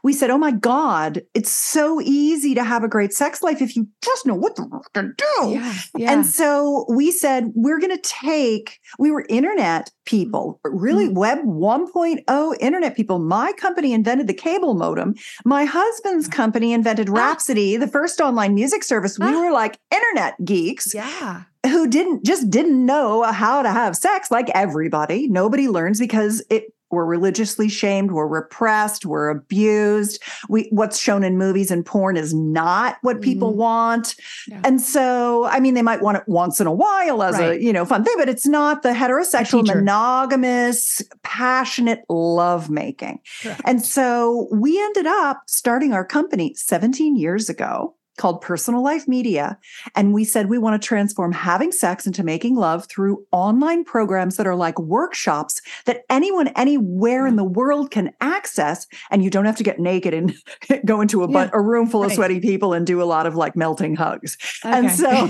[0.02, 3.76] we said, Oh my God, it's so easy to have a great sex life if
[3.76, 5.50] you just know what to do.
[5.50, 5.74] yeah.
[5.96, 6.12] Yeah.
[6.12, 11.14] And so we said, we're going to take, we were internet people, really Mm.
[11.14, 13.18] web 1.0 internet people.
[13.18, 15.14] My company invented the cable modem.
[15.44, 19.18] My husband's company invented Rhapsody, the first online music service.
[19.18, 19.40] We Ah.
[19.44, 21.42] were like internet geeks yeah.
[21.64, 25.28] who didn't just didn't know how to have sex like everybody.
[25.28, 30.22] Nobody learns because it we're religiously shamed, we're repressed, we're abused.
[30.48, 33.56] We what's shown in movies and porn is not what people Mhm.
[33.56, 34.14] want.
[34.48, 34.60] Yeah.
[34.64, 37.52] And so, I mean, they might want it once in a while as Right.
[37.58, 43.20] a, you know, fun thing, but it's not the heterosexual, monogamous, passionate lovemaking.
[43.42, 43.60] Correct.
[43.64, 49.58] And so we ended up starting our company 17 years ago called Personal Life Media.
[49.96, 54.36] And we said we want to transform having sex into making love through online programs
[54.36, 58.86] that are like workshops that anyone anywhere in the world can access.
[59.10, 60.34] And you don't have to get naked and
[60.84, 63.34] go into a, Yeah, a room full of sweaty people and do a lot of
[63.34, 64.36] like melting hugs.
[64.64, 65.28] And so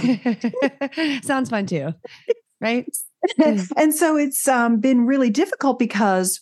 [1.23, 1.95] sounds fun too.
[2.61, 2.87] Right?
[3.39, 3.71] Mm.
[3.77, 6.41] and so it's um, been really difficult because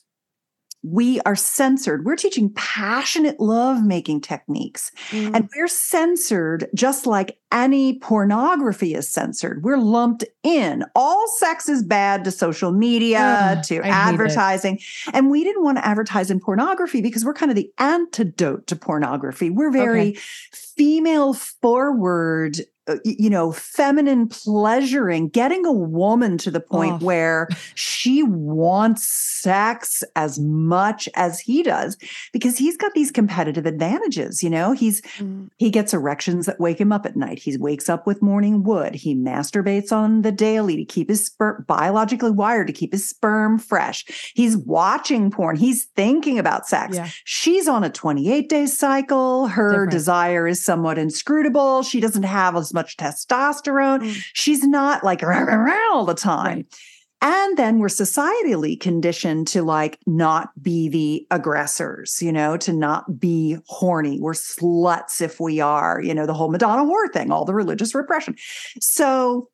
[0.92, 2.05] we are censored.
[2.05, 4.90] We're teaching passionate love making techniques.
[5.11, 5.35] Mm.
[5.35, 9.62] And we're censored just like any pornography is censored.
[9.62, 10.85] We're lumped in.
[10.94, 14.81] All sex is bad to social media, Ugh, to I advertising.
[15.12, 18.77] And we didn't want to advertise in pornography because we're kind of the antidote to
[18.77, 19.51] pornography.
[19.51, 20.14] We're very
[20.53, 22.59] female forward.
[22.88, 27.05] Uh, You know, feminine pleasuring, getting a woman to the point Oh.
[27.07, 31.96] where she wants sex as much as he does
[32.33, 34.42] because he's got these competitive advantages.
[34.42, 35.48] You know, he's Mm.
[35.57, 37.38] he gets erections that wake him up at night.
[37.38, 38.94] He wakes up with morning wood.
[38.94, 43.59] He masturbates on the daily to keep his sperm biologically wired to keep his sperm
[43.59, 44.33] fresh.
[44.35, 45.57] He's watching porn.
[45.57, 46.96] He's thinking about sex.
[46.96, 47.09] Yeah.
[47.24, 49.46] She's on a 28 day cycle.
[49.48, 49.90] Her Different.
[49.92, 51.83] desire is somewhat inscrutable.
[51.83, 54.02] She doesn't have as much testosterone.
[54.02, 54.24] Mm.
[54.34, 56.58] She's not like rah, rah, rah all the time.
[56.58, 56.78] Right.
[57.20, 63.18] And then we're societally conditioned to like not be the aggressors, you know, to not
[63.18, 64.20] be horny.
[64.20, 67.92] We're sluts if we are, you know, the whole Madonna whore thing, all the religious
[67.92, 68.36] repression.
[68.80, 69.48] So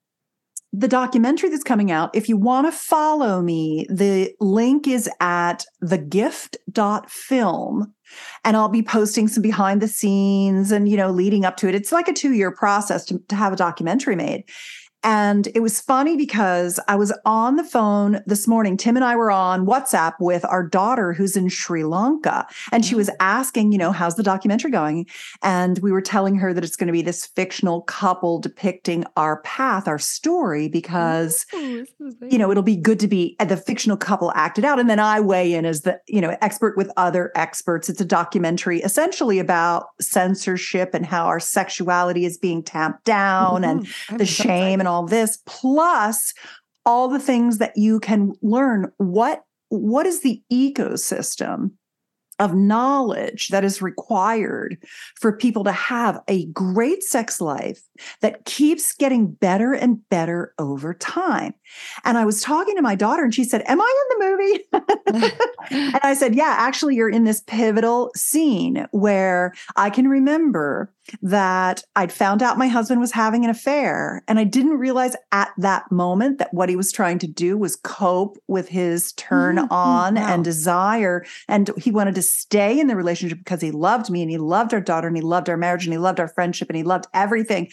[0.74, 5.64] the documentary that's coming out, if you want to follow me, the link is at
[5.82, 7.93] thegift.film.
[8.44, 11.74] And I'll be posting some behind the scenes and, you know, leading up to it.
[11.74, 14.44] It's like a two year process to, to have a documentary made.
[15.04, 18.76] And it was funny because I was on the phone this morning.
[18.76, 22.46] Tim and I were on WhatsApp with our daughter who's in Sri Lanka.
[22.72, 25.06] And she was asking, you know, how's the documentary going?
[25.42, 29.42] And we were telling her that it's going to be this fictional couple depicting our
[29.42, 31.88] path, our story, because, is
[32.30, 34.80] you know, it'll be good to be uh, the fictional couple acted out.
[34.80, 37.88] And then I weigh in as the, you know, expert with other experts.
[37.90, 43.84] It's a documentary essentially about censorship and how our sexuality is being tamped down and
[43.84, 43.92] Mhm.
[44.10, 46.32] I'm the shame and all this plus
[46.86, 48.90] all the things that you can learn.
[48.98, 51.72] What what is the ecosystem
[52.38, 54.76] of knowledge that is required
[55.20, 57.80] for people to have a great sex life
[58.20, 61.54] that keeps getting better and better over time.
[62.04, 65.32] And I was talking to my daughter and she said, Am I in the movie?
[65.70, 71.82] and I said, Yeah, actually, you're in this pivotal scene where I can remember that
[71.96, 74.22] I'd found out my husband was having an affair.
[74.26, 77.76] And I didn't realize at that moment that what he was trying to do was
[77.76, 79.70] cope with his turn Mhm.
[79.70, 80.26] on Wow.
[80.32, 81.24] and desire.
[81.46, 84.72] And he wanted to stay in the relationship because he loved me and he loved
[84.72, 87.06] our daughter and he loved our marriage and he loved our friendship and he loved
[87.12, 87.68] everything,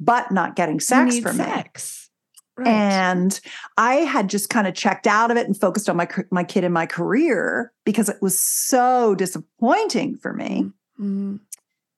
[0.00, 1.44] but not getting sex from me.
[1.44, 2.10] sex.
[2.56, 2.68] Right.
[2.68, 3.40] And
[3.78, 6.62] I had just kind of checked out of it and focused on my my kid
[6.64, 10.70] and my career because it was so disappointing for me.
[11.00, 11.40] Mhm.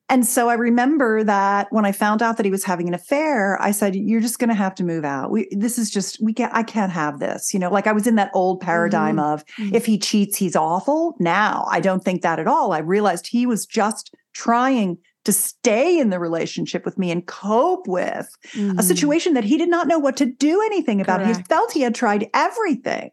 [0.08, 3.60] And so I remember that when I found out that he was having an affair,
[3.60, 5.32] I said, "You're just going to have to move out.
[5.32, 6.54] We, this is just we can't.
[6.54, 7.52] I can't have this.
[7.52, 9.74] You know, like I was in that old paradigm of Mhm.
[9.74, 11.16] if he cheats, he's awful.
[11.18, 12.72] Now I don't think that at all.
[12.72, 17.86] I realized he was just trying to stay in the relationship with me and cope
[17.86, 18.82] with a Mhm.
[18.82, 21.20] situation that he did not know what to do anything about.
[21.26, 23.10] He felt he had tried everything.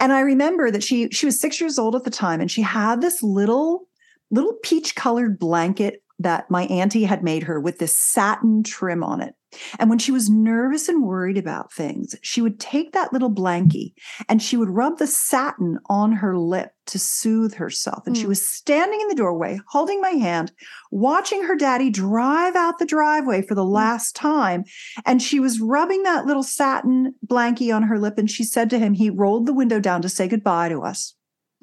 [0.00, 2.62] And I remember that she she was 6 years old at the time and she
[2.62, 3.88] had this little
[4.30, 9.20] little peach colored blanket that my auntie had made her with this satin trim on
[9.20, 9.34] it.
[9.78, 13.94] And when she was nervous and worried about things, she would take that little blankie
[14.28, 18.06] and she would rub the satin on her lip to soothe herself.
[18.06, 18.28] And she Mm.
[18.28, 20.52] was standing in the doorway, holding my hand,
[20.90, 24.64] watching her daddy drive out the driveway for the last time.
[25.06, 28.18] And she was rubbing that little satin blankie on her lip.
[28.18, 31.14] And she said to him, he rolled the window down to say goodbye to us.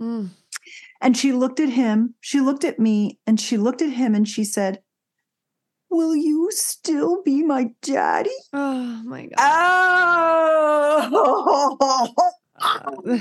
[0.01, 0.29] Mm.
[1.05, 4.27] And she looked at him, she looked at me, and she looked at him and
[4.27, 4.81] she said,
[5.91, 8.31] Will you still be my daddy?
[8.51, 9.37] Oh my god.
[11.13, 12.15] Oh,
[12.57, 13.19] Uh,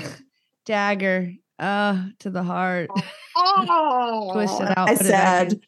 [0.65, 1.31] dagger.
[1.59, 2.89] Uh, to the heart.
[3.35, 4.29] Oh!
[4.33, 4.89] Twist it out.
[4.89, 5.49] I put it back in.
[5.51, 5.59] said,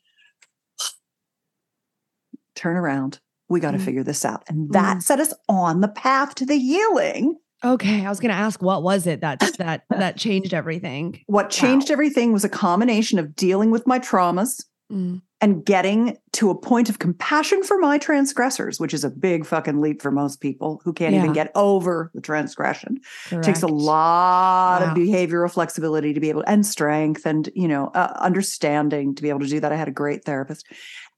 [2.56, 3.20] Turn around.
[3.48, 3.86] We got to Mm.
[3.86, 4.44] figure this out.
[4.48, 5.04] And that Mm.
[5.04, 7.38] set us on the path to the healing.
[7.64, 11.22] Okay, I was gonna ask what was it that that that changed everything.
[11.28, 15.22] What changed everything was a combination of dealing with my traumas Mm.
[15.42, 19.82] and getting to a point of compassion for my transgressors, which is a big fucking
[19.82, 22.98] leap for most people who can't even get over the transgression.
[23.30, 24.88] It takes a lot Wow.
[24.92, 29.28] of behavioral flexibility to be able and strength and you know uh, understanding to be
[29.28, 29.74] able to do that.
[29.74, 30.66] I had a great therapist,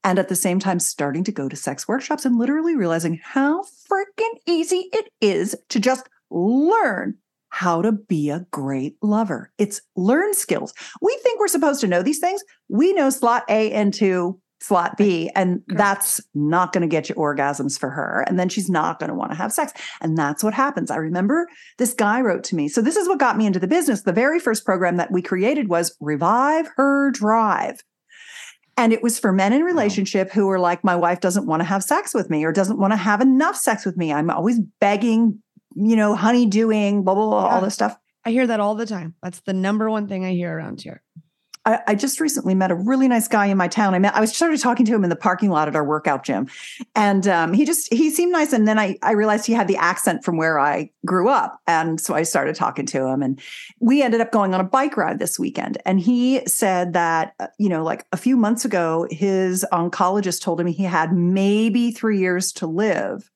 [0.02, 3.62] and at the same time starting to go to sex workshops and literally realizing how
[3.88, 7.16] freaking easy it is to just learn
[7.50, 9.52] how to be a great lover.
[9.58, 10.72] It's learn skills.
[11.00, 12.42] We think we're supposed to know these things.
[12.68, 15.78] We know slot A into slot B, and Correct.
[15.78, 18.24] that's not going to get you orgasms for her.
[18.28, 19.72] And then she's not going to want to have sex.
[20.00, 20.90] And that's what happens.
[20.90, 22.68] I remember this guy wrote to me.
[22.68, 24.02] So, this is what got me into the business.
[24.02, 27.82] The very first program that we created was Revive Her Drive.
[28.76, 31.66] And it was for men in relationship who were like, my wife doesn't want to
[31.66, 34.10] have sex with me or doesn't want to have enough sex with me.
[34.10, 35.42] I'm always begging,
[35.74, 37.96] you know, honey doing, blah, blah, blah, all this stuff.
[38.24, 39.14] I hear that all the time.
[39.22, 41.02] That's the number one thing I hear around here.
[41.66, 43.94] I, I just recently met a really nice guy in my town.
[43.94, 46.24] I met, I was started talking to him in the parking lot at our workout
[46.24, 46.48] gym,
[46.94, 48.52] and um, he just he seemed nice.
[48.52, 52.00] And then I I realized he had the accent from where I grew up, and
[52.00, 53.40] so I started talking to him, and
[53.78, 55.78] we ended up going on a bike ride this weekend.
[55.84, 60.60] And he said that uh, you know, like a few months ago, his oncologist told
[60.60, 63.30] him he had maybe three years to live,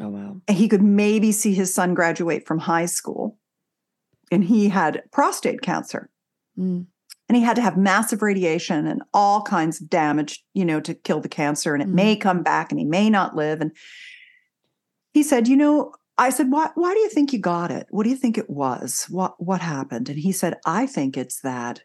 [0.00, 0.40] Oh wow.
[0.48, 3.38] and he could maybe see his son graduate from high school,
[4.30, 6.08] and he had prostate cancer.
[6.58, 6.86] Mm.
[7.28, 10.92] and he had to have massive radiation and all kinds of damage you know to
[10.94, 11.72] kill the cancer.
[11.74, 11.94] And it Mhm.
[11.94, 13.60] may come back and he may not live.
[13.62, 13.72] And
[15.14, 17.86] he said you know i said why why do you think you got it?
[17.90, 19.06] What do you think it was?
[19.08, 20.08] What what happened?
[20.10, 21.80] And he said i think it's that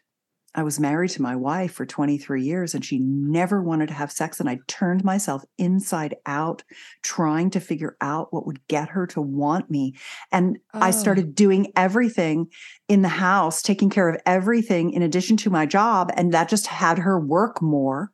[0.54, 4.10] i was married to my wife for 23 years and she never wanted to have
[4.10, 6.62] sex and i turned myself inside out
[7.02, 9.94] trying to figure out what would get her to want me
[10.32, 10.92] and i Oh.
[10.92, 12.48] started doing everything
[12.88, 16.10] in the house, taking care of everything in addition to my job.
[16.16, 18.10] And that just had her work more.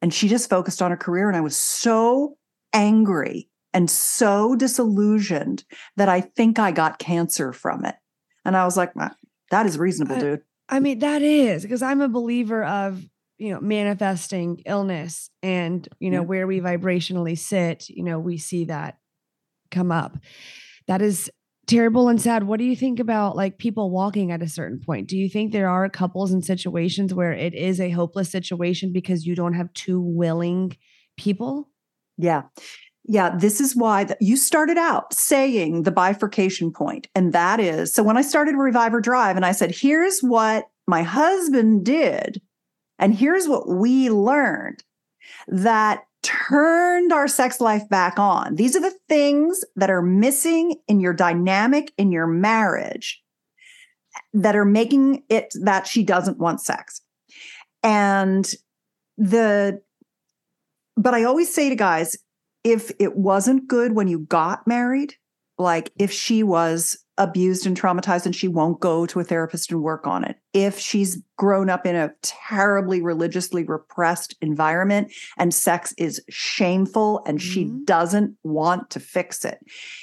[0.00, 1.28] And she just focused on her career.
[1.28, 2.38] And I was so
[2.72, 5.64] angry and so disillusioned
[5.96, 7.96] that I think I got cancer from it.
[8.46, 8.92] And I was like,
[9.50, 10.42] that is reasonable, I- dude.
[10.68, 13.04] I mean, that is because I'm a believer of,
[13.38, 16.26] you know, manifesting illness and, you know, Yeah.
[16.26, 18.98] where we vibrationally sit, you know, we see that
[19.70, 20.18] come up.
[20.86, 21.30] That is
[21.66, 22.44] terrible and sad.
[22.44, 25.08] What do you think about like people walking at a certain point?
[25.08, 29.26] Do you think there are couples and situations where it is a hopeless situation because
[29.26, 30.76] you don't have two willing
[31.16, 31.68] people?
[32.18, 32.42] Yeah.
[33.08, 37.94] Yeah, this is why that you started out saying the bifurcation point, And that is
[37.94, 42.40] so when I started Revive Her Drive and I said, here's what my husband did,
[42.98, 44.82] and here's what we learned
[45.46, 48.56] that turned our sex life back on.
[48.56, 53.22] These are the things that are missing in your dynamic in your marriage
[54.32, 57.00] that are making it that she doesn't want sex.
[57.84, 58.50] And
[59.16, 59.80] the,
[60.96, 62.16] but I always say to guys,
[62.66, 65.14] if it wasn't good when you got married,
[65.56, 69.80] like if she was abused and traumatized and she won't go to a therapist and
[69.82, 75.94] work on it, if she's grown up in a terribly religiously repressed environment and sex
[75.96, 77.86] is shameful and she Mhm.
[77.86, 79.60] doesn't want to fix it,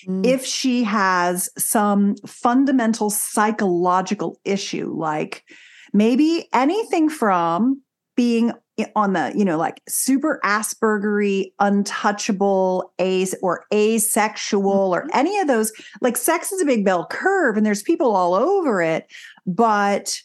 [0.07, 5.43] Mm, if she has some fundamental psychological issue, like
[5.91, 7.81] maybe anything from
[8.15, 8.53] being
[8.95, 15.17] on the, you know, like super Aspergery, untouchable, as or asexual, or mm-hmm.
[15.17, 15.71] any of those,
[16.01, 19.05] like sex is a big bell curve and there's people all over it.
[19.45, 20.19] But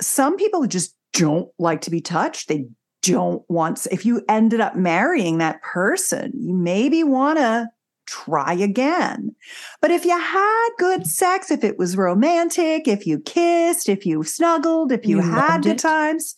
[0.00, 2.48] some people just don't like to be touched.
[2.48, 2.66] They
[3.02, 7.68] don't want, if you ended up marrying that person, you maybe want to
[8.06, 9.34] try again.
[9.82, 14.22] But if you had good sex, if it was romantic, if you kissed, if you
[14.22, 15.78] snuggled, if you, You had good it.
[15.78, 16.34] times,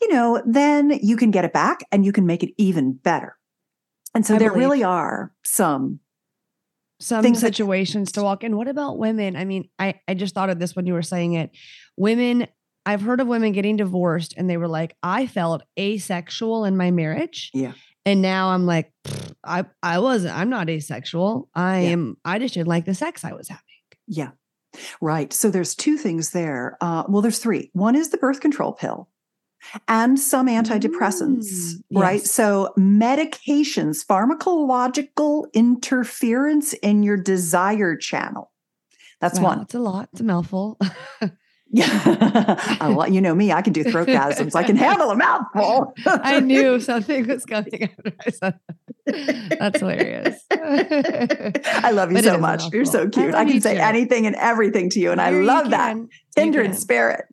[0.00, 3.36] you know, then you can get it back and you can make it even better.
[4.14, 4.64] And so I there believe.
[4.68, 6.00] really are some
[7.00, 8.56] some things that- situations to walk in.
[8.56, 9.36] What about women?
[9.36, 11.50] I mean, I, I just thought of this when you were saying it.
[11.96, 12.46] Women,
[12.86, 16.90] I've heard of women getting divorced and they were like, I felt asexual in my
[16.90, 17.50] marriage.
[17.52, 17.72] Yeah.
[18.06, 18.92] And now I'm like,
[19.42, 21.48] I I wasn't, I'm not asexual.
[21.54, 21.88] I Yeah.
[21.90, 23.62] am, I just didn't like the sex I was having.
[24.06, 24.30] Yeah.
[25.00, 25.32] Right.
[25.32, 26.76] So there's two things there.
[26.80, 27.70] Uh, well, there's three.
[27.72, 29.08] One is the birth control pill
[29.88, 32.20] and some antidepressants, Mm, right?
[32.20, 32.30] yes.
[32.30, 38.50] So medications, pharmacological interference in your desire channel.
[39.20, 39.60] That's Wow, one.
[39.62, 40.08] It's a lot.
[40.12, 40.78] It's a mouthful.
[41.76, 42.78] Yeah.
[42.82, 44.54] Lo- you know me, I can do throat throatgasms.
[44.54, 45.92] I can handle a mouthful.
[46.06, 47.90] I knew something was coming.
[49.06, 50.40] That's hilarious.
[50.52, 52.72] I love you But so much.
[52.72, 53.22] You're so mouthful.
[53.22, 53.34] I cute.
[53.34, 53.80] I, can say too.
[53.80, 55.10] anything and everything to you.
[55.10, 55.96] And I you love that.
[55.96, 57.24] You tender in spirit.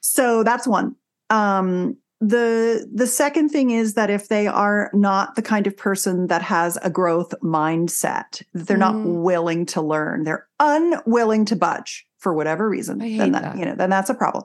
[0.00, 0.94] So that's one.
[1.30, 6.26] Um, the the second thing is that if they are not the kind of person
[6.26, 9.22] that has a growth mindset, that they're not Mm.
[9.22, 13.58] willing to learn, they're unwilling to budge for whatever reason, then that, that.
[13.58, 14.42] you know, then that's a problem.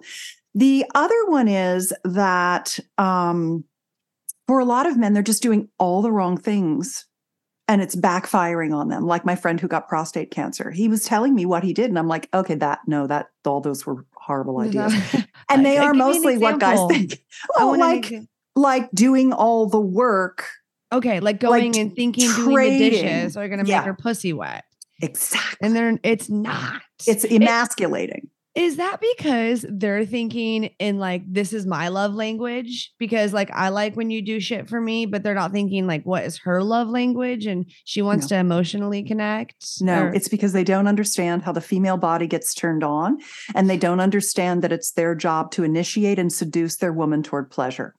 [0.54, 3.64] The other one is that um,
[4.46, 7.08] for a lot of men, they're just doing all the wrong things
[7.68, 9.06] and it's backfiring on them.
[9.06, 11.98] Like my friend who got prostate cancer, he was telling me what he did, and
[12.00, 14.94] I'm like, okay, that no, that all those were horrible ideas,
[15.50, 17.24] and they are give me an mostly what guys think.
[17.58, 18.12] Oh, well, like
[18.56, 20.46] like doing all the work.
[20.92, 23.80] okay, like going and thinking doing the dishes are gonna Yeah.
[23.80, 24.64] make her pussy wet.
[25.02, 25.58] Exactly.
[25.66, 26.82] And they're it's not.
[27.08, 28.30] It's emasculating.
[28.56, 32.94] Is that because they're thinking in like this is my love language?
[33.00, 36.04] Because like I like when you do shit for me, but they're not thinking like
[36.04, 38.36] what is her love language and she wants No.
[38.36, 39.82] to emotionally connect.
[39.82, 43.18] No, or- it's because they don't understand how the female body gets turned on
[43.56, 47.50] and they don't understand that it's their job to initiate and seduce their woman toward
[47.50, 47.96] pleasure.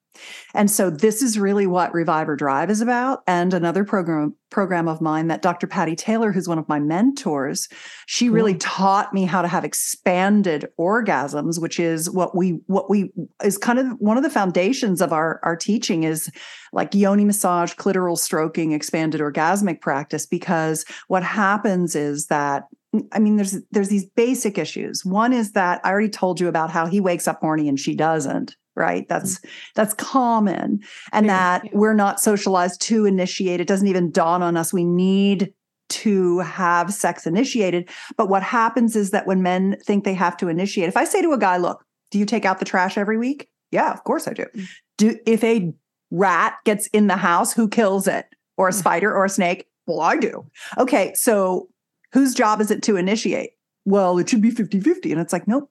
[0.55, 3.23] And so this is really what Revive Her Drive is about.
[3.27, 5.67] And another program program of mine that Dr.
[5.67, 7.69] Patty Taylor, who's one of my mentors,
[8.07, 8.61] she really Cool.
[8.61, 13.13] taught me how to have expanded orgasms, which is what we what we
[13.43, 16.31] is kind of one of the foundations of our our teaching is
[16.73, 20.27] like yoni massage, clitoral stroking, expanded orgasmic practice.
[20.27, 22.65] Because what happens is that
[23.13, 25.05] I mean, there's there's these basic issues.
[25.05, 27.95] One is that I already told you about how he wakes up horny and she
[27.95, 28.57] doesn't.
[28.77, 29.09] Right.
[29.09, 29.41] That's
[29.77, 30.81] that's common,
[31.13, 31.71] and is, that yeah.
[31.75, 33.61] we're not socialized to initiate.
[33.61, 34.73] It doesn't even dawn on us.
[34.73, 35.53] We need
[35.91, 37.89] to have sex initiated.
[38.17, 41.23] But what happens is that when men think they have to initiate, if I say
[41.23, 44.27] to a guy, "Look, do you take out the trash every week?" Yeah, of course
[44.27, 44.47] I do.
[44.55, 44.69] Mm.
[44.99, 45.73] Do if a
[46.11, 48.27] rat gets in the house, who kills it?
[48.57, 48.75] Or a Mm.
[48.75, 49.67] spider or a snake?
[49.87, 50.47] Well, I do.
[50.79, 51.69] Okay, so
[52.13, 53.51] whose job is it to initiate?
[53.85, 55.13] Well, it should be 50 50.
[55.13, 55.71] And it's like, nope,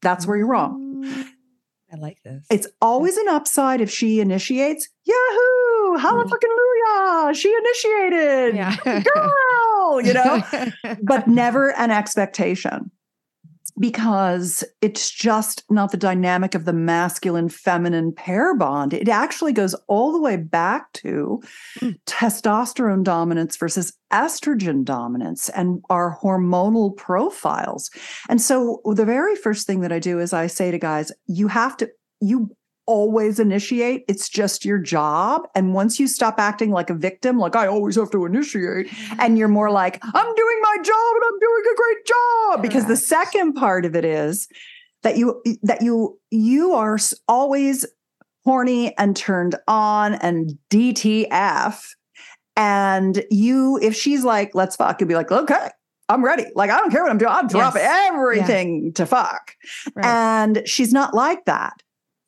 [0.00, 1.04] that's where you're wrong.
[1.94, 2.44] I like this.
[2.50, 4.88] It's always an upside if she initiates.
[5.04, 5.96] Yahoo!
[5.96, 7.34] Hallelujah!
[7.34, 8.56] She initiated.
[8.56, 8.76] Yeah.
[8.84, 10.42] Girl, you know,
[11.02, 12.90] but never an expectation
[13.78, 18.94] because it's just not the dynamic of the masculine feminine pair bond.
[18.94, 21.42] It actually goes all the way back to
[21.80, 21.98] Mm.
[22.06, 27.90] testosterone dominance versus estrogen dominance and our hormonal profiles.
[28.28, 31.48] And so the very first thing that I do is I say to guys, you
[31.48, 32.54] have to, you
[32.86, 34.04] always initiate.
[34.08, 35.42] It's just your job.
[35.54, 39.20] And once you stop acting like a victim, like I always have to initiate, mm-hmm.
[39.20, 42.62] and you're more like, I'm doing my job and I'm doing a great job.
[42.62, 44.48] Because the second part of it is
[45.02, 47.86] that you that you you are always
[48.44, 51.80] horny and turned on and DTF.
[52.56, 55.70] And you, if she's like, let's fuck, you'll be like, okay,
[56.08, 56.44] I'm ready.
[56.54, 57.32] Like, I don't care what I'm doing.
[57.32, 58.10] I'm dropping Yes.
[58.12, 59.56] everything to fuck.
[59.94, 60.06] Right.
[60.06, 61.82] And she's not like that.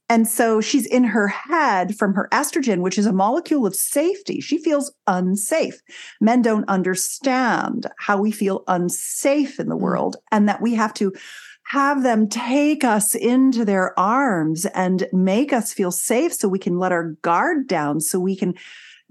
[0.09, 4.41] And so she's in her head from her estrogen, which is a molecule of safety.
[4.41, 5.81] She feels unsafe.
[6.21, 9.81] Men don't understand how we feel unsafe in the Mm.
[9.81, 11.13] world and that we have to
[11.71, 16.79] have them take us into their arms and make us feel safe so we can
[16.79, 18.55] let our guard down, so we can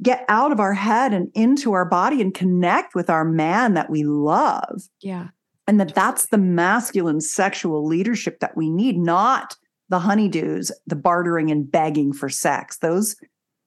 [0.02, 3.90] get out of our head and into our body and connect with our man that
[3.90, 5.28] we love yeah.
[5.68, 9.56] and that that's the masculine sexual leadership that we need not
[9.90, 13.16] the honeydews the bartering and begging for sex those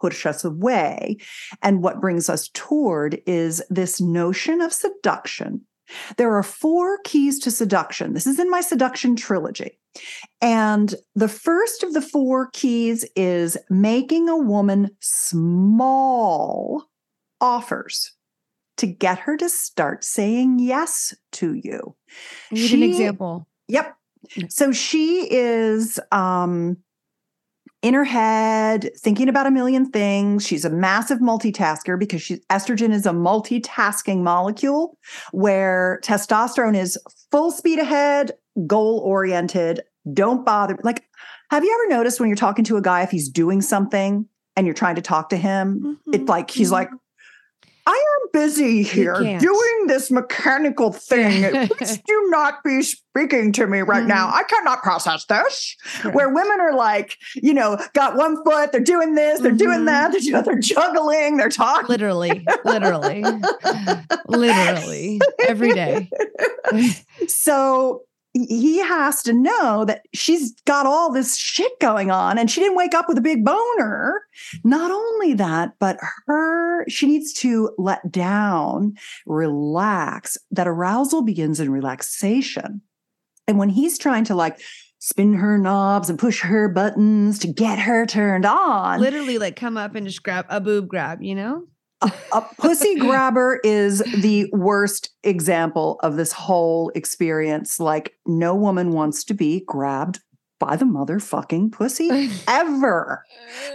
[0.01, 1.17] push us away.
[1.63, 5.63] And what brings us toward is this notion of seduction.
[6.19, 8.13] There are four keys to seduction.
[8.13, 9.79] This is in my seduction trilogy.
[10.41, 16.85] And the first of the four keys is making a woman small
[17.41, 18.13] offers
[18.77, 21.97] to get her to start saying yes to you.
[22.51, 23.49] An She- example.
[23.67, 23.97] Yep.
[24.37, 24.47] Yeah.
[24.49, 26.77] So she is um
[27.81, 30.45] in her head thinking about a million things.
[30.47, 34.99] She's a massive multitasker because she estrogen is a multitasking molecule
[35.31, 36.99] where testosterone is
[37.31, 38.33] full speed ahead,
[38.67, 40.77] goal oriented, don't bother.
[40.83, 41.05] Like
[41.51, 44.67] have you ever noticed when you're talking to a guy if he's doing something and
[44.67, 46.73] you're trying to talk to him, Mhm, it's like he's mhm.
[46.73, 46.91] like
[47.91, 51.67] I am busy here doing this mechanical thing.
[51.69, 54.29] Please do not be speaking to me right now.
[54.29, 55.75] I cannot process this.
[56.01, 56.15] Correct.
[56.15, 59.87] Where women are like, you know, got one foot, they're doing this, they're doing Mhm.
[59.87, 61.89] that, they're, doing- they're juggling, they're talking.
[61.89, 63.25] literally, literally,
[64.27, 66.11] literally every day.
[67.27, 68.03] So
[68.35, 72.77] he has to know that she's got all this shit going on and she didn't
[72.77, 74.23] wake up with a big boner.
[74.65, 78.95] Not only that, but her, she needs to let down,
[79.27, 80.37] relax.
[80.51, 82.83] That arousal begins in relaxation.
[83.47, 84.61] And when he's trying to like
[84.99, 89.77] spin her knobs and push her buttons to get her turned on, Literally, like come
[89.77, 91.65] up and just grab a boob grab, you know?
[92.03, 97.81] A pussy grabber is the worst example of this whole experience.
[97.81, 100.21] Like, no woman wants to be grabbed
[100.59, 103.25] by the motherfucking pussy ever.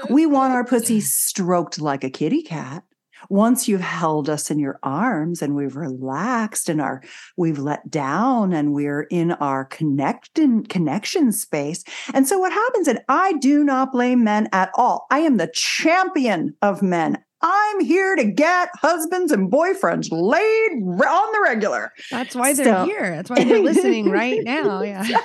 [0.09, 2.83] We want our pussy stroked like a kitty cat.
[3.29, 7.01] Once you've held us in your arms and we've relaxed and our
[7.37, 11.85] we've let down and we're in our connected connection space.
[12.13, 15.07] And so what happens, and I do not blame men at all.
[15.09, 17.23] I am the champion of men.
[17.45, 21.91] I'm here to get husbands and boyfriends laid on the regular.
[22.09, 23.11] That's why they're So- here.
[23.15, 24.81] That's why they're listening right now.
[24.81, 25.03] Yeah.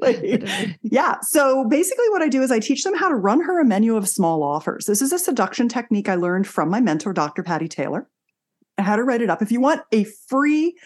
[0.00, 0.76] Literally.
[0.82, 1.16] Yeah.
[1.22, 3.96] So basically, what I do is I teach them how to run her a menu
[3.96, 4.86] of small offers.
[4.86, 7.42] This is a seduction technique I learned from my mentor, Dr.
[7.42, 8.08] Patty Taylor,
[8.78, 9.40] how to write it up.
[9.42, 10.76] If you want a free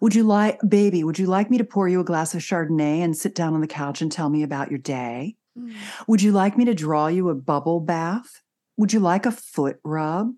[0.00, 3.00] would you like baby would you like me to pour you a glass of chardonnay
[3.00, 5.74] and sit down on the couch and tell me about your day mm.
[6.06, 8.42] would you like me to draw you a bubble bath
[8.76, 10.32] would you like a foot rub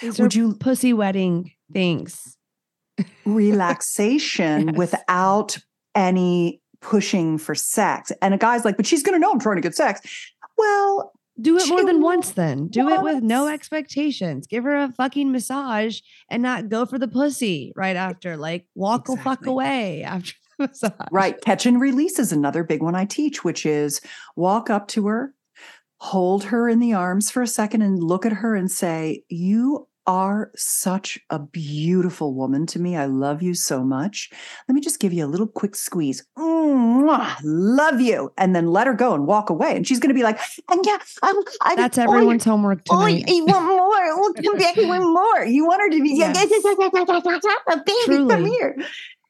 [0.00, 2.36] These would you pussy wedding things.
[3.24, 4.76] relaxation Yes.
[4.76, 5.58] without
[5.94, 8.12] any pushing for sex.
[8.20, 10.00] And a guy's like, but she's going to know I'm trying to get sex.
[10.56, 12.68] Well, Do it more than once then.
[12.68, 14.46] Do it with no expectations.
[14.46, 18.36] Give her a fucking massage and not go for the pussy right after.
[18.36, 21.08] Like walk the fuck away after massage.
[21.10, 21.40] Right.
[21.40, 24.00] Catch and release is another big one I teach, which is
[24.36, 25.34] walk up to her,
[25.98, 29.88] hold her in the arms for a second, and look at her and say, You
[30.06, 32.96] are such a beautiful woman to me.
[32.96, 34.30] I love you so much.
[34.68, 36.24] Let me just give you a little quick squeeze.
[36.38, 38.32] Mwah, love you.
[38.36, 39.76] And then let her go and walk away.
[39.76, 40.38] And she's going to be like,
[40.70, 42.84] and yeah, I'm, I'm that's everyone's homework.
[42.84, 43.24] Tonight.
[43.28, 44.20] Oh, you want more?
[44.20, 45.44] We'll come back and want more.
[45.44, 46.36] You want her to be, yes.
[46.36, 46.46] yeah,
[47.86, 48.34] baby, Truly.
[48.34, 48.76] come here.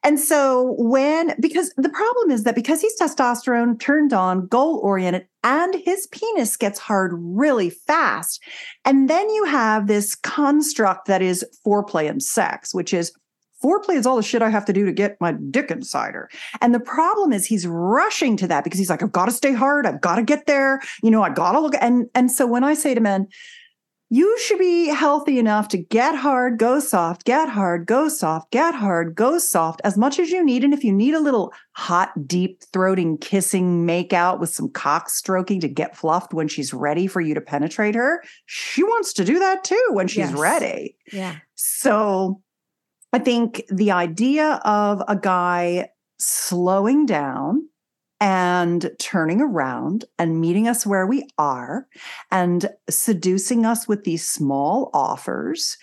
[0.05, 5.27] And so when, because the problem is that because he's testosterone turned on, goal oriented,
[5.43, 8.43] and his penis gets hard really fast.
[8.85, 13.13] And then you have this construct that is foreplay and sex, which is
[13.63, 16.29] foreplay is all the shit I have to do to get my dick inside her.
[16.61, 19.55] And the problem is he's rushing to that because he's like, I've got to stay
[19.55, 19.87] hard.
[19.87, 20.81] I've got to get there.
[21.03, 21.75] You know, I got to look.
[21.81, 23.27] And, and so when I say to men,
[24.15, 28.73] you should be healthy enough to get hard, go soft, get hard, go soft, get
[28.73, 30.63] hard, go soft as much as you need.
[30.63, 35.09] And if you need a little hot, deep throating, kissing make out with some cock
[35.09, 39.25] stroking to get fluffed when she's ready for you to penetrate her, she wants to
[39.25, 40.39] do that too when she's Yes.
[40.39, 40.97] ready.
[41.13, 41.37] yeah.
[41.57, 42.41] So
[43.13, 45.89] I think the idea of a guy
[46.21, 47.69] slowing down
[48.25, 51.87] and turning around and meeting us where we are
[52.31, 55.77] and seducing us with these small offers.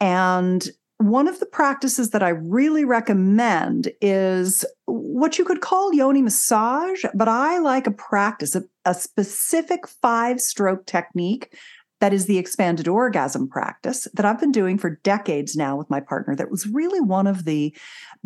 [0.00, 0.66] And
[0.96, 7.04] one of the practices that I really recommend is what you could call yoni massage,
[7.12, 11.54] but I like a practice, a, a specific five stroke technique
[12.00, 16.00] that is the expanded orgasm practice that I've been doing for decades now with my
[16.00, 16.34] partner.
[16.34, 17.76] That was really one of the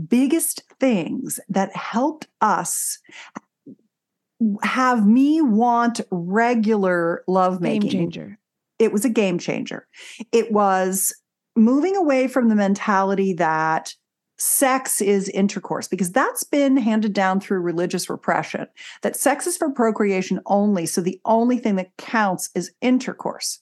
[0.08, 2.98] biggest things that helped us
[4.62, 7.90] have me want regular Game lovemaking.
[7.90, 8.38] changer.
[8.78, 9.86] It was a game changer.
[10.32, 11.12] It was
[11.56, 13.94] moving away from the mentality that
[14.38, 18.66] sex is intercourse because that's been handed down through religious repression
[19.02, 23.60] that sex is for procreation only so the only thing that counts is intercourse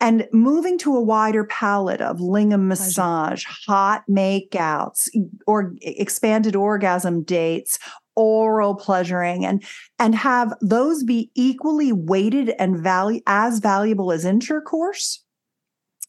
[0.00, 5.08] and moving to a wider palette of lingam massage hot makeouts
[5.48, 7.80] or expanded orgasm dates
[8.16, 9.62] oral pleasuring and
[9.98, 15.24] and have those be equally weighted and value as valuable as intercourse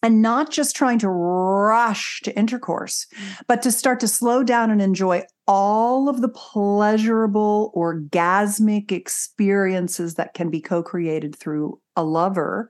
[0.05, 3.41] and not just trying to rush to intercourse, mm.
[3.47, 10.35] but to start to slow down and enjoy all of the pleasurable, orgasmic experiences that
[10.35, 12.69] can be co created through a lover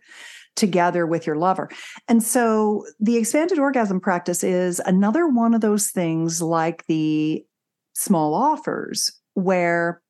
[0.56, 1.70] together with your lover.
[2.08, 7.46] And so the expanded orgasm practice is another one of those things like the
[7.94, 10.02] small offers where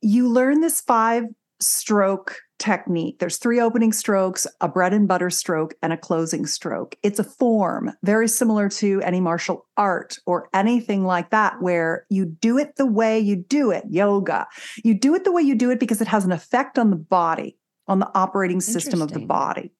[0.00, 1.24] you learn this five
[1.60, 3.18] stroke technique.
[3.18, 6.96] There's three opening strokes, a bread and butter stroke, and a closing stroke.
[7.02, 12.24] It's a form very similar to any martial art or anything like that, where you
[12.24, 14.46] do it the way you do it, yoga.
[14.84, 16.96] You do it the way you do it because it has an effect on the
[16.96, 17.58] body,
[17.88, 19.72] on the operating system of the body.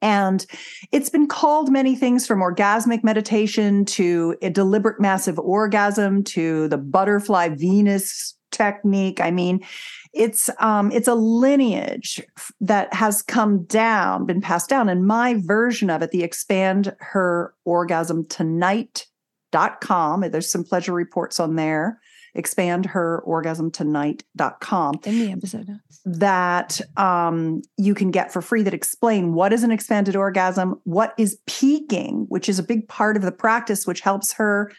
[0.00, 0.46] And
[0.92, 6.78] it's been called many things from orgasmic meditation to a deliberate massive orgasm to the
[6.78, 9.20] butterfly Venus technique.
[9.20, 9.64] I mean,
[10.12, 12.22] it's um it's a lineage
[12.60, 14.88] that has come down, been passed down.
[14.88, 20.20] And my version of it, the expand her orgasm tonight.com.
[20.20, 21.98] There's some pleasure reports on there.
[22.34, 26.00] Expand her orgasm tonight.com In the episode notes.
[26.06, 31.12] that um, you can get for free that explain what is an expanded orgasm, what
[31.18, 34.72] is peaking, which is a big part of the practice, which helps her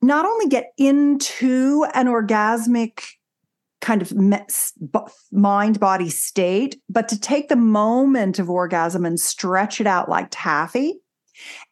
[0.00, 3.02] not only get into an orgasmic
[3.80, 4.12] kind of
[5.32, 10.28] mind body state, but to take the moment of orgasm and stretch it out like
[10.30, 11.00] taffy.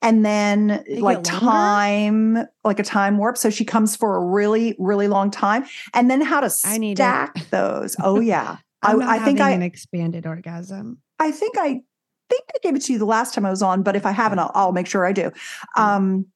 [0.02, 3.36] And then, it like time, like a time warp.
[3.36, 5.64] So she comes for a really, really long time.
[5.94, 6.96] And then how to I need it.
[6.96, 7.96] stack those.
[8.02, 8.56] Oh, yeah.
[8.82, 10.98] I, I think I, an expanded orgasm.
[11.18, 11.82] I think I
[12.30, 14.12] think I gave it to you the last time I was on, but if I
[14.12, 15.30] haven't, I'll, I'll make sure I do.
[15.76, 16.26] Um,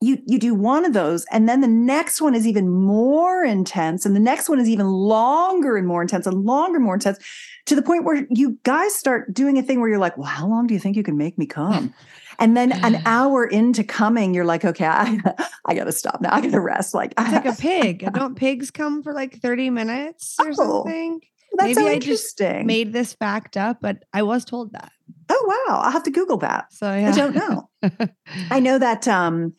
[0.00, 4.04] you you do one of those, and then the next one is even more intense,
[4.04, 7.18] and the next one is even longer and more intense, and longer, and more intense,
[7.64, 10.46] to the point where you guys start doing a thing where you're like, "Well, how
[10.46, 11.94] long do you think you can make me come?"
[12.38, 15.18] And then an hour into coming, you're like, "Okay, I,
[15.66, 16.30] I got to stop now.
[16.34, 18.06] I got to rest." Like, It's like a pig.
[18.12, 20.52] Don't pigs come for like 30 minutes or Oh,
[20.84, 21.20] something?
[21.54, 22.66] that's so maybe I just interesting.
[22.66, 24.92] Made this fact up, but I was told that.
[25.30, 26.72] oh wow, I'll have to Google that.
[26.72, 27.10] So yeah.
[27.10, 27.70] I don't know.
[28.50, 29.54] I know that um,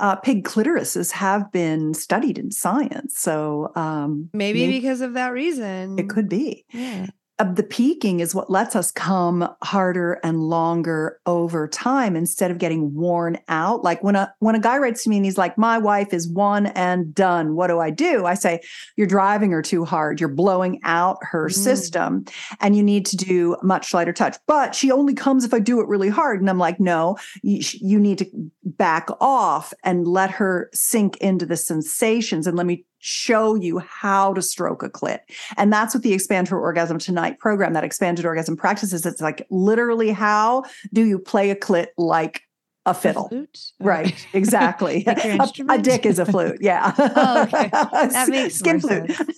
[0.00, 5.98] uh, pig clitorises have been studied in science, so um, Maybe because of that reason.
[5.98, 6.64] it could be.
[6.72, 7.06] Yeah.
[7.38, 12.94] The peaking is what lets us come harder and longer over time instead of getting
[12.94, 13.82] worn out.
[13.82, 16.28] Like when a when a guy writes to me and he's like my wife is
[16.28, 17.54] one and done.
[17.54, 18.26] What do i do?
[18.26, 18.60] I say
[18.96, 20.20] you're driving her too hard.
[20.20, 21.52] You're blowing out her mm.
[21.54, 22.24] system
[22.60, 24.36] and you need to do much lighter touch.
[24.46, 27.62] But she only comes if i do it really hard and i'm like no you,
[27.80, 28.26] you need to
[28.64, 34.32] back off and let her sink into the sensations and let me show you how
[34.32, 35.18] to stroke a clit.
[35.56, 39.04] And that's what the Expand Her Orgasm Tonight program, that expanded orgasm practices.
[39.04, 42.42] It's like literally how do you play a clit like
[42.86, 43.28] a fiddle.
[43.32, 43.46] A oh.
[43.80, 45.04] right, exactly.
[45.06, 46.58] a, a, dick is a flute.
[46.60, 46.92] Yeah.
[46.98, 47.68] oh, okay.
[47.72, 49.10] That makes Skin flute.
[49.10, 49.30] Sense.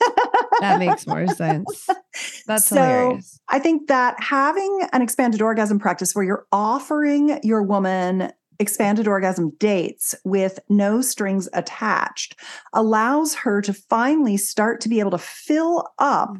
[0.60, 1.88] that makes more sense.
[2.46, 3.40] That's so hilarious.
[3.48, 9.50] I think that having an expanded orgasm practice where you're offering your woman expanded orgasm
[9.59, 12.38] dates with no strings attached
[12.72, 16.36] allows her to finally start to be able to fill up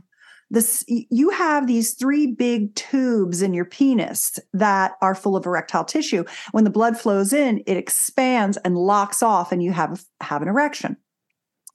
[0.51, 5.85] this you have these three big tubes in your penis that are full of erectile
[5.85, 6.25] tissue.
[6.53, 10.49] When the blood flows in it expands and locks off and you have have an
[10.49, 10.97] erection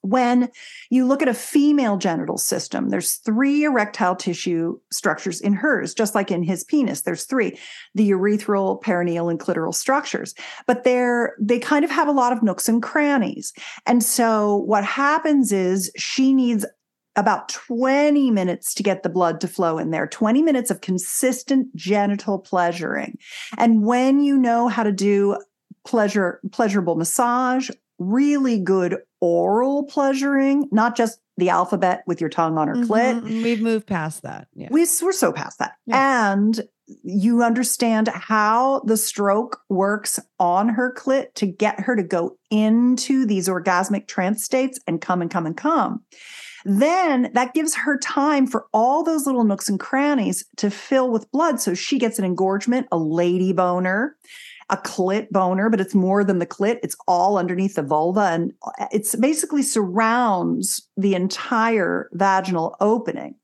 [0.02, 0.50] when
[0.90, 6.16] you look at a female genital system, there's three erectile tissue structures in hers, just
[6.16, 7.02] like in his penis.
[7.02, 7.58] There's three,
[7.96, 10.34] the urethral, perineal, and clitoral structures.
[10.68, 13.54] But they're they kind of have a lot of nooks and crannies.
[13.86, 16.66] And so what happens is she needs
[17.16, 21.76] about 20 minutes to get the blood to flow in there 20 minutes of consistent
[21.76, 23.18] genital pleasuring
[23.58, 25.36] and when you know how to do
[25.86, 27.70] pleasure pleasurable massage
[28.00, 32.92] really good oral pleasuring, not just the alphabet with your tongue on her mm-hmm.
[32.92, 33.24] clit.
[33.24, 34.48] We've moved past that.
[34.56, 34.70] Yeah.
[34.72, 35.74] We, we're so past that.
[35.86, 36.34] Yeah.
[36.34, 36.62] And
[37.04, 43.26] you understand how the stroke works on her clit to get her to go into
[43.26, 46.04] these orgasmic trance states and come and come and come.
[46.66, 51.32] Then that gives her time for all those little nooks and crannies to fill with
[51.32, 51.62] blood.
[51.62, 54.18] So she gets an engorgement, a lady boner
[54.70, 56.80] a clit boner, but it's more than the clit.
[56.84, 63.36] It's all underneath the vulva and uh, it's basically surrounds the entire vaginal opening.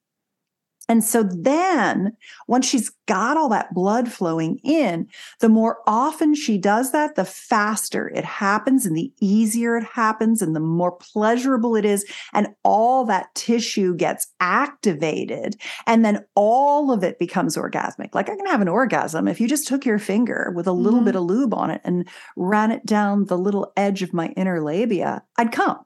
[0.87, 2.15] And so then,
[2.47, 5.07] once she's got all that blood flowing in,
[5.39, 10.41] the more often she does that, the faster it happens and the easier it happens
[10.41, 12.05] and the more pleasurable it is.
[12.33, 15.55] And all that tissue gets activated.
[15.87, 18.13] And then all of it becomes orgasmic.
[18.13, 20.99] Like I can have an orgasm if you just took your finger with a little
[20.99, 21.05] mm-hmm.
[21.05, 24.61] bit of lube on it and ran it down the little edge of my inner
[24.61, 25.79] labia, I'd come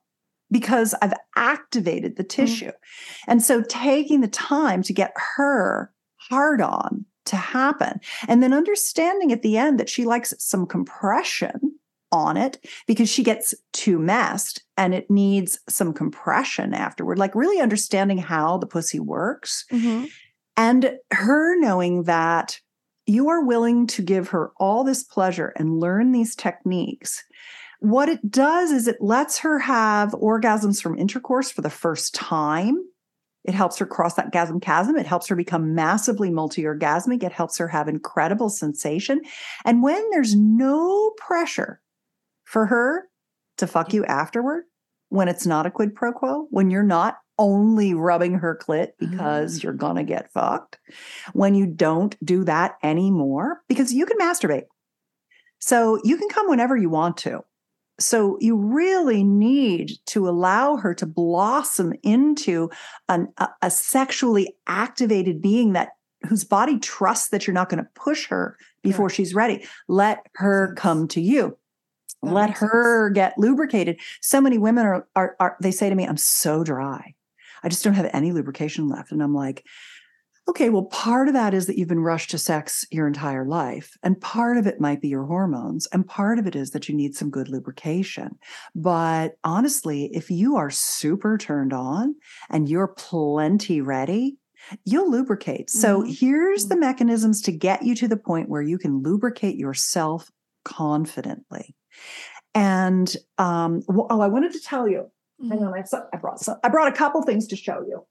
[0.51, 2.45] because I've activated the mm-hmm.
[2.45, 2.65] tissue.
[2.65, 3.31] Mm-hmm.
[3.31, 9.31] And so taking the time to get her hard on to happen and then understanding
[9.31, 11.79] at the end that she likes some compression
[12.11, 17.61] on it because she gets too messed and it needs some compression afterward like really
[17.61, 20.05] understanding how the pussy works mm-hmm.
[20.57, 22.59] and her knowing that
[23.05, 27.23] you are willing to give her all this pleasure and learn these techniques
[27.79, 32.83] what it does is it lets her have orgasms from intercourse for the first time.
[33.45, 34.97] It helps her cross that gasm chasm.
[34.97, 37.23] It helps her become massively multi orgasmic.
[37.23, 39.21] It helps her have incredible sensation.
[39.65, 41.81] And when there's no pressure
[42.43, 43.07] for her
[43.57, 44.65] to fuck you afterward,
[45.07, 49.59] when it's not a quid pro quo, when you're not only rubbing her clit because
[49.59, 49.63] mm.
[49.63, 50.77] you're going to get fucked,
[51.31, 54.65] when you don't do that anymore, because you can masturbate.
[55.59, 57.43] So you can come whenever you want to.
[57.99, 62.69] So you really need to allow her to blossom into
[63.07, 65.89] an, a, a sexually activated being that
[66.27, 69.65] whose body trusts that you're not going to push her before she's ready.
[69.87, 71.57] Let her come to you.
[72.21, 73.15] That Let her sense.
[73.15, 73.99] get lubricated.
[74.21, 77.13] So many women are, are, are, they say to me, I'm so dry.
[77.63, 79.11] I just don't have any lubrication left.
[79.11, 79.65] And I'm like,
[80.49, 83.95] Okay, well, part of that is that you've been rushed to sex your entire life.
[84.01, 85.85] And part of it might be your hormones.
[85.93, 88.31] And part of it is that you need some good lubrication.
[88.73, 92.15] But honestly, if you are super turned on
[92.49, 94.37] and you're plenty ready,
[94.85, 95.69] you'll lubricate.
[95.69, 96.13] So mm-hmm.
[96.19, 96.81] here's the mm-hmm.
[96.81, 100.31] mechanisms to get you to the point where you can lubricate yourself
[100.65, 101.75] confidently.
[102.55, 105.11] And um, oh, I wanted to tell you.
[105.39, 105.67] Hang mm-hmm.
[105.67, 108.03] on, I, I brought some, I brought a couple things to show you.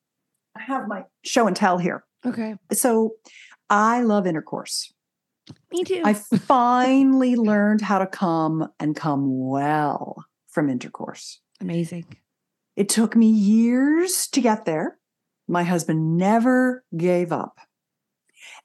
[0.57, 2.05] I have my show and tell here.
[2.27, 2.57] Okay.
[2.73, 3.14] So
[3.71, 4.93] I love intercourse.
[5.73, 6.03] Me too.
[6.05, 6.14] I
[6.47, 11.41] finally learned how to come and come well from intercourse.
[11.61, 12.07] Amazing.
[12.77, 14.99] It took me years to get there.
[15.49, 17.59] My husband never gave up.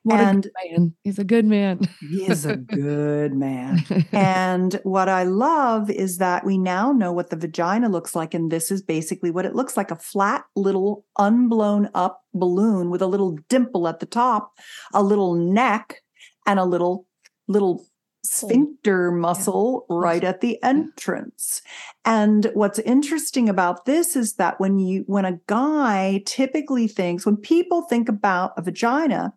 [0.03, 0.93] What and a man.
[1.03, 1.79] He's a good man.
[2.01, 3.83] he is a good man.
[4.11, 8.33] And what I love is that we now know what the vagina looks like.
[8.33, 13.01] And this is basically what it looks like a flat little unblown up balloon with
[13.01, 14.51] a little dimple at the top,
[14.93, 16.01] a little neck,
[16.45, 17.07] and a little,
[17.47, 17.85] little
[18.25, 21.61] sphincter muscle right at the entrance.
[22.05, 27.37] And what's interesting about this is that when you when a guy typically thinks when
[27.37, 29.33] people think about a vagina,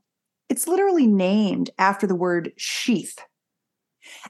[0.49, 3.19] it's literally named after the word sheath.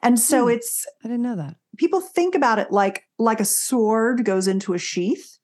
[0.02, 0.52] And so Hmm.
[0.52, 1.56] it's I didn't know that.
[1.76, 5.38] people think about it like like a sword goes into a sheath.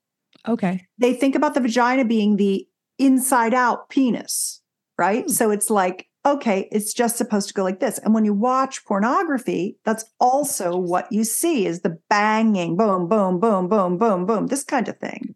[0.47, 0.87] Okay.
[0.97, 2.67] They think about the vagina being the
[2.99, 4.61] inside out penis,
[4.97, 5.23] right?
[5.25, 5.31] Hmm.
[5.31, 7.97] So it's like okay, it's just supposed to go like this.
[7.99, 13.41] And when you watch pornography, that's also what you see is the banging, boom, boom,
[13.41, 15.33] boom, boom, boom, boom, this kind of thing.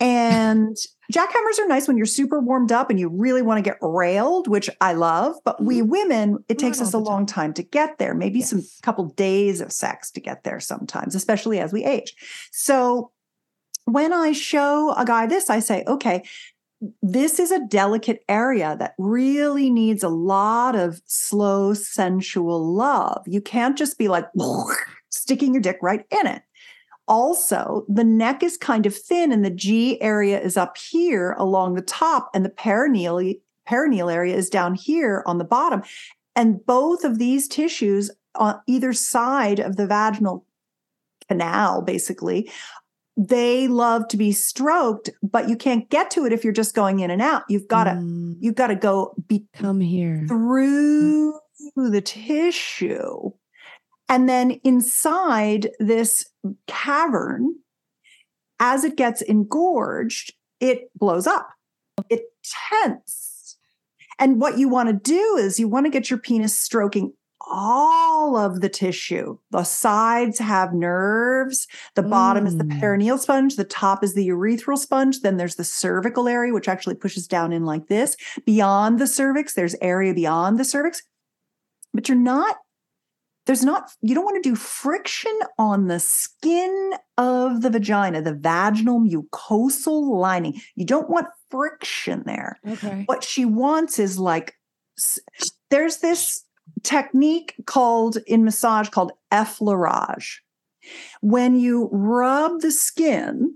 [0.00, 0.76] And
[1.12, 4.46] jackhammers are nice when you're super warmed up and you really want to get railed,
[4.46, 5.34] which I love.
[5.44, 9.06] But we women, it takes us a long time to get there, maybe some couple
[9.06, 12.14] days of sex to get there sometimes, especially as we age.
[12.52, 13.10] So
[13.86, 16.22] when I show a guy this, I say, okay,
[17.02, 23.24] this is a delicate area that really needs a lot of slow, sensual love.
[23.26, 24.26] You can't just be like
[25.10, 26.42] sticking your dick right in it.
[27.08, 31.74] Also, the neck is kind of thin and the G area is up here along
[31.74, 33.38] the top, and the perineal,
[33.68, 35.82] perineal area is down here on the bottom.
[36.36, 40.44] And both of these tissues on either side of the vaginal
[41.28, 42.50] canal, basically,
[43.16, 47.00] they love to be stroked, but you can't get to it if you're just going
[47.00, 47.42] in and out.
[47.48, 50.24] You've got to Mm, you've got to go be come here.
[50.28, 51.34] through
[51.74, 53.32] the tissue.
[54.08, 56.26] And then inside this
[56.66, 57.54] cavern,
[58.60, 61.48] as it gets engorged, it blows up.
[62.08, 62.22] It
[62.72, 63.56] tense.
[64.18, 67.12] And what you want to do is you want to get your penis stroking
[67.50, 69.38] all of the tissue.
[69.52, 71.66] The sides have nerves.
[71.94, 72.80] The bottom is the Mm.
[72.80, 73.56] perineal sponge.
[73.56, 75.20] The top is the urethral sponge.
[75.20, 78.16] Then there's the cervical area, which actually pushes down in like this.
[78.44, 81.02] Beyond the cervix, there's area beyond the cervix.
[81.94, 82.56] But you're not,
[83.48, 88.34] there's not, you don't want to do friction on the skin of the vagina, the
[88.34, 90.60] vaginal mucosal lining.
[90.76, 93.04] You don't want friction there Okay.
[93.06, 94.54] what she wants is like
[95.70, 96.44] there's this
[96.82, 100.40] technique called in massage called effleurage
[101.22, 103.54] when you rub the skin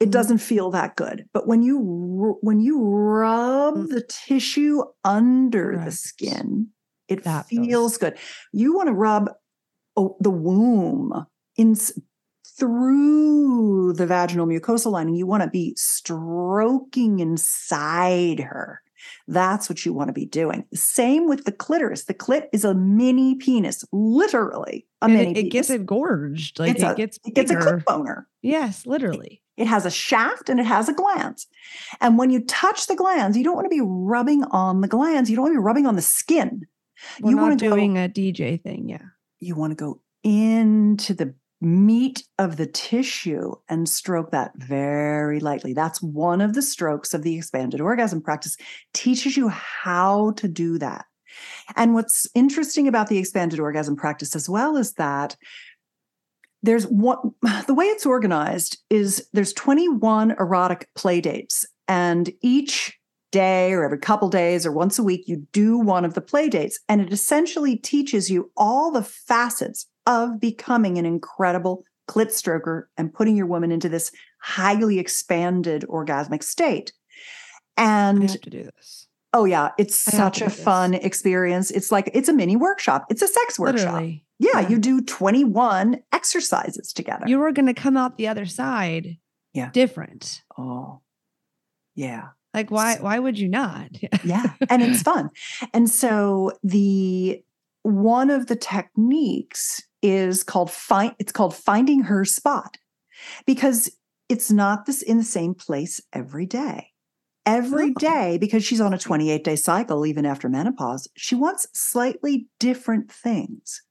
[0.00, 0.12] it Mhm.
[0.12, 1.76] doesn't feel that good but when you
[2.40, 3.88] when you rub Mm.
[3.90, 6.68] the tissue under the skin
[7.08, 8.18] it That feels feels- good
[8.52, 9.30] you want to rub
[9.96, 11.26] oh, the womb
[11.56, 11.76] in
[12.58, 18.80] through the vaginal mucosal lining you want to be stroking inside her
[19.28, 22.74] that's what you want to be doing same with the clitoris the clit is a
[22.74, 26.58] mini penis literally a And mini it, it gets engorged.
[26.58, 29.42] Like It's it a- gets it gets a clit boner Yes, literally.
[29.58, 31.38] it has a shaft and it has a gland.
[32.00, 35.28] And when you touch the glands, you don't want to be rubbing on the glands.
[35.30, 36.66] You don't want to be rubbing on the skin.
[37.20, 38.88] We're you want to go, doing a DJ thing.
[38.88, 39.02] Yeah.
[39.40, 45.72] you want to go into the meat of the tissue and stroke that very lightly.
[45.72, 48.56] That's one of the strokes of the expanded orgasm practice.
[48.92, 51.06] Teaches you how to do that.
[51.76, 55.36] And what's interesting about the expanded orgasm practice as well is that
[56.62, 57.18] there's one
[57.66, 62.98] the way it's organized is there's 21 erotic play dates and each
[63.42, 66.48] day or every couple days or once a week you do one of the play
[66.48, 72.84] dates and it essentially teaches you all the facets of becoming an incredible clit stroker
[72.96, 74.10] and putting your woman into this
[74.40, 76.92] highly expanded orgasmic state
[77.76, 79.08] I and have to do this.
[79.32, 80.62] oh yeah it's I such a do this.
[80.62, 84.24] fun experience it's like it's a mini workshop it's a sex workshop Literally.
[84.38, 84.68] yeah, Yeah.
[84.68, 87.24] you do 21 exercises together.
[87.26, 89.16] You are going to come out the other side.
[89.52, 89.70] Yeah.
[89.72, 90.42] Different.
[90.58, 91.00] oh,
[91.94, 92.96] yeah, Like why?
[93.00, 93.88] Why would you not?
[94.24, 95.30] yeah, and it's fun.
[95.72, 97.42] And so the
[97.82, 101.14] one of the techniques is called find.
[101.18, 102.76] It's called finding her spot
[103.46, 103.90] because
[104.28, 106.88] it's not this in the same place every day.
[107.46, 107.98] Every Oh.
[107.98, 113.12] day, because she's on a 28 day cycle, even after menopause, she wants slightly different
[113.12, 113.82] things.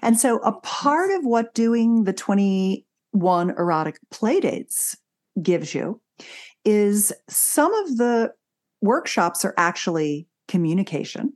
[0.00, 4.96] And so, a part of what doing the 21 erotic playdates
[5.42, 6.00] gives you
[6.66, 8.32] is some of the
[8.82, 11.32] workshops are actually communication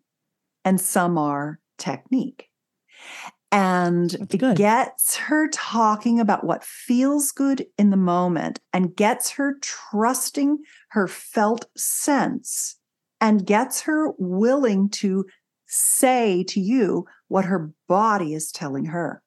[0.65, 2.49] and some are technique.
[3.53, 9.57] And it gets her talking about what feels good in the moment and gets her
[9.61, 10.59] trusting
[10.91, 12.77] her felt sense
[13.21, 15.25] and gets her willing to
[15.67, 19.23] say to you what her body is telling her.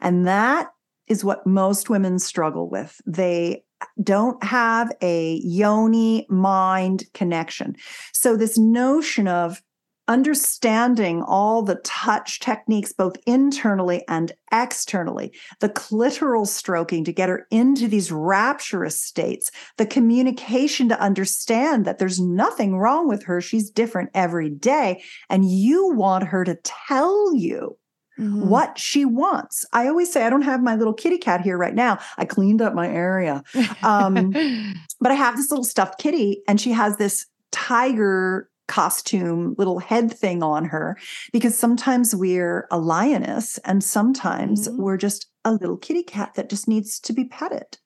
[0.00, 0.68] And that
[1.06, 3.00] is what most women struggle with.
[3.06, 3.64] They
[4.02, 7.76] don't have a yoni mind connection.
[8.12, 9.62] So, this notion of
[10.06, 17.46] understanding all the touch techniques, both internally and externally, the clitoral stroking to get her
[17.50, 23.40] into these rapturous states, the communication to understand that there's nothing wrong with her.
[23.40, 25.02] She's different every day.
[25.30, 27.78] And you want her to tell you.
[28.18, 28.48] Mm-hmm.
[28.48, 29.66] What she wants.
[29.72, 31.98] I always say, I don't have my little kitty cat here right now.
[32.16, 33.42] I cleaned up my area.
[33.82, 34.30] Um,
[35.00, 40.12] but I have this little stuffed kitty, and she has this tiger costume little head
[40.12, 40.98] thing on her
[41.32, 44.80] because sometimes we're a lioness and sometimes mm-hmm.
[44.80, 47.78] we're just a little kitty cat that just needs to be petted.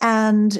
[0.00, 0.58] And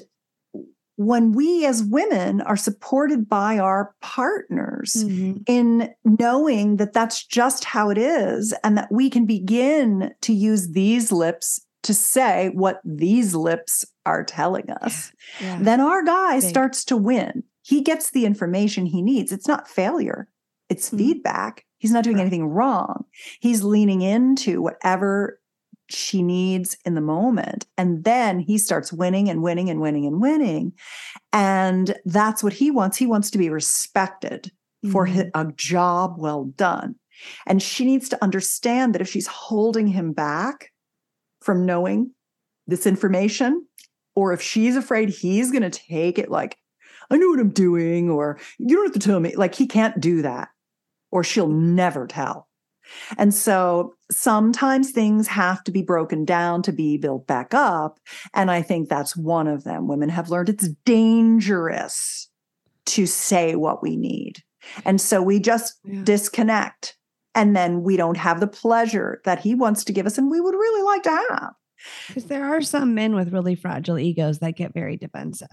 [0.99, 5.41] when we as women are supported by our partners mm-hmm.
[5.47, 10.71] in knowing that that's just how it is and that we can begin to use
[10.71, 15.57] these lips to say what these lips are telling us, yeah.
[15.57, 15.63] Yeah.
[15.63, 16.51] then our guy Big.
[16.51, 19.31] starts to win he gets the information he needs.
[19.31, 20.27] It's not failure,
[20.71, 20.97] it's mm-hmm.
[20.97, 21.67] feedback.
[21.77, 22.23] He's not doing right.
[22.23, 23.05] anything wrong.
[23.41, 25.38] He's leaning into whatever
[25.89, 27.66] she needs in the moment.
[27.76, 30.72] And then he starts winning and winning and winning and winning.
[31.32, 32.97] And that's what he wants.
[32.97, 34.51] He wants to be respected
[34.84, 34.93] mm-hmm.
[34.93, 36.97] for a job well done.
[37.47, 40.72] And she needs to understand that if she's holding him back
[41.41, 42.12] from knowing
[42.66, 43.66] this information,
[44.14, 46.59] or if she's afraid he's going to take it like
[47.11, 49.34] I know what I'm doing, or you don't have to tell me.
[49.34, 50.49] Like he can't do that,
[51.11, 52.48] or she'll never tell.
[53.16, 57.99] And so sometimes things have to be broken down to be built back up.
[58.34, 59.89] And I think that's one of them.
[59.89, 62.28] Women have learned it's dangerous
[62.86, 64.43] to say what we need.
[64.84, 66.01] And so we just yeah.
[66.05, 66.97] disconnect.
[67.34, 70.41] And then we don't have the pleasure that he wants to give us and we
[70.41, 71.53] would really like to have.
[72.09, 75.47] Because there are some men with really fragile egos that get very defensive.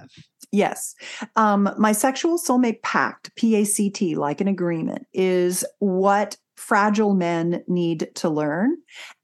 [0.51, 0.95] Yes.
[1.36, 7.14] Um, my sexual soulmate pact, P A C T, like an agreement, is what fragile
[7.14, 8.76] men need to learn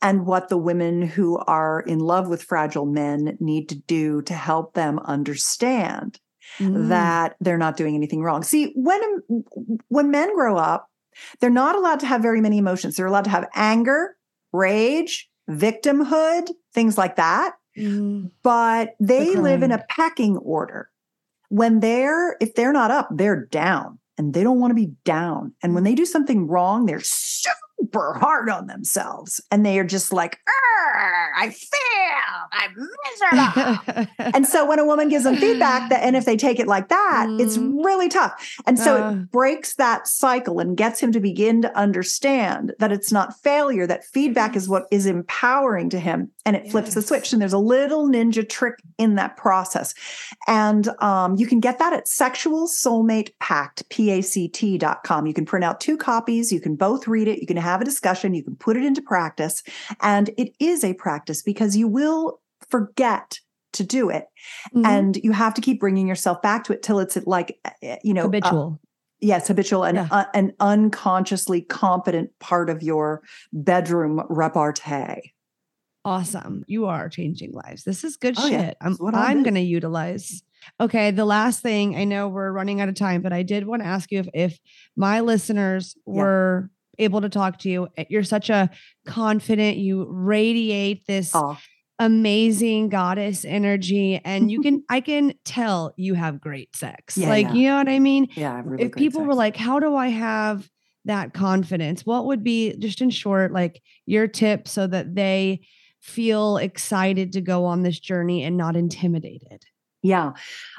[0.02, 4.34] and what the women who are in love with fragile men need to do to
[4.34, 6.20] help them understand
[6.60, 6.90] mm.
[6.90, 8.44] that they're not doing anything wrong.
[8.44, 9.02] See, when
[9.88, 10.90] when men grow up,
[11.40, 12.96] they're not allowed to have very many emotions.
[12.96, 14.18] They're allowed to have anger,
[14.52, 17.54] rage, victimhood, things like that.
[17.78, 18.32] Mm.
[18.44, 20.90] But they the live in a pecking order.
[21.50, 25.52] When they're, if they're not up, they're down and they don't want to be down.
[25.64, 30.14] And when they do something wrong, they're super hard on themselves and they are just
[30.14, 30.38] like,
[31.36, 32.76] I fail, I'm
[33.88, 34.08] miserable.
[34.36, 36.90] and so when a woman gives them feedback that, and if they take it like
[36.90, 37.42] that, mm.
[37.42, 38.56] it's really tough.
[38.68, 39.12] And so uh.
[39.12, 43.88] it breaks that cycle and gets him to begin to understand that it's not failure,
[43.88, 46.30] that feedback is what is empowering to him.
[46.46, 46.72] And it yes.
[46.72, 47.34] flips the switch.
[47.34, 49.94] And there's a little ninja trick in that process.
[50.48, 55.28] And um, you can get that at Sexual Soulmate Pact, P-A-C-T.com.
[55.28, 56.52] You can print out two copies.
[56.52, 57.39] You can both read it.
[57.39, 58.34] You can have a discussion.
[58.34, 59.62] You can put it into practice.
[60.02, 63.39] And it is a practice because you will forget
[63.74, 64.26] to do it.
[64.74, 64.86] Mm-hmm.
[64.86, 67.98] And you have to keep bringing yourself back to it till it's like, eh, eh,
[68.04, 68.80] you know, uh, habitual.
[68.82, 68.88] Uh,
[69.20, 70.08] yes, habitual and yeah.
[70.12, 73.22] uh, an unconsciously competent part of your
[73.54, 75.34] bedroom repartee.
[76.04, 76.64] Awesome.
[76.68, 77.84] You are changing lives.
[77.84, 78.52] This is good oh, shit.
[78.60, 78.74] Yeah.
[78.82, 80.41] I'm, I'm going to utilize.
[80.80, 81.12] Okay.
[81.12, 83.88] The last thing I know we're running out of time, but I did want to
[83.88, 84.60] ask you if, if
[84.95, 87.88] my listeners were able to talk to you.
[87.97, 88.70] Eh, you're such a
[89.06, 91.58] confident, you radiate this oh.
[91.99, 94.20] amazing goddess energy.
[94.24, 97.18] And you can, I can tell you have great sex.
[97.18, 97.54] Yeah, like, yeah.
[97.54, 98.28] you know what I mean?
[98.36, 98.62] Yeah.
[98.64, 99.28] Really if people sex.
[99.28, 100.68] were like, how do I have
[101.06, 102.06] that confidence?
[102.06, 105.62] What would be, just in short, like your tip so that they
[106.02, 109.64] feel excited to go on this journey and not intimidated?
[110.04, 110.32] Yeah.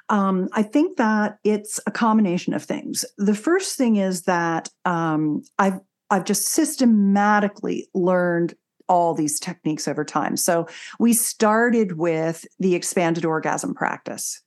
[0.08, 3.04] Um, I think that it's a combination of things.
[3.18, 5.78] The first thing is that um, I've
[6.10, 8.54] I've just systematically learned
[8.88, 10.36] all these techniques over time.
[10.36, 10.66] So
[10.98, 14.42] we started with the expanded orgasm practice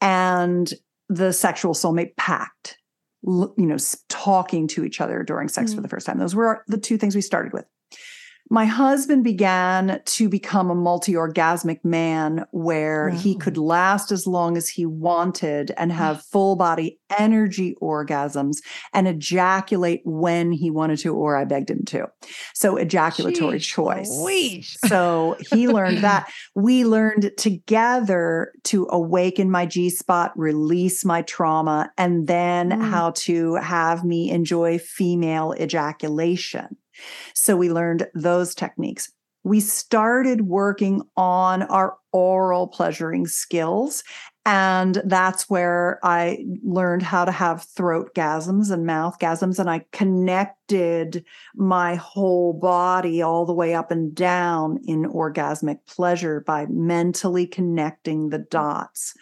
[0.00, 0.72] and
[1.10, 2.78] the sexual soulmate pact,
[3.22, 3.76] you know,
[4.08, 5.76] talking to each other during sex mm-hmm.
[5.76, 6.18] for the first time.
[6.18, 7.66] Those were the two things we started with.
[8.48, 13.16] My husband began to become a multi orgasmic man where wow.
[13.16, 18.58] he could last as long as he wanted and have full body energy orgasms
[18.92, 22.06] and ejaculate when he wanted to, or I begged him to.
[22.54, 24.10] So, ejaculatory choice.
[24.86, 26.30] so, he learned that.
[26.54, 32.88] We learned together to awaken my G spot, release my trauma, and then mm.
[32.88, 36.76] how to have me enjoy female ejaculation.
[37.34, 39.10] So we learned those techniques.
[39.44, 44.02] We started working on our oral pleasuring skills.
[44.44, 49.58] And that's where I learned how to have throat gasms and mouth gasms.
[49.58, 51.24] And I connected
[51.54, 58.30] my whole body all the way up and down in orgasmic pleasure by mentally connecting
[58.30, 59.14] the dots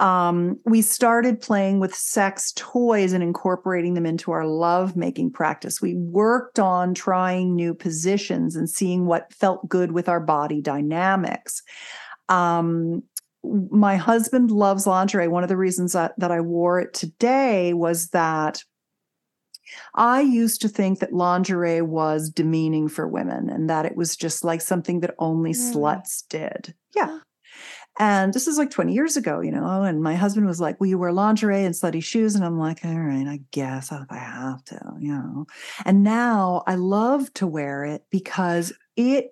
[0.00, 5.82] um, we started playing with sex toys and incorporating them into our love making practice.
[5.82, 11.62] We worked on trying new positions and seeing what felt good with our body dynamics.
[12.28, 13.02] Um,
[13.42, 15.28] my husband loves lingerie.
[15.28, 18.62] One of the reasons that, that I wore it today was that
[19.94, 24.44] I used to think that lingerie was demeaning for women and that it was just
[24.44, 25.72] like something that only mm.
[25.74, 26.74] sluts did.
[26.94, 27.18] Yeah.
[27.98, 29.82] And this is like 20 years ago, you know.
[29.82, 32.34] And my husband was like, Will you wear lingerie and slutty shoes?
[32.34, 35.46] And I'm like, All right, I guess if I have to, you know.
[35.84, 39.30] And now I love to wear it because it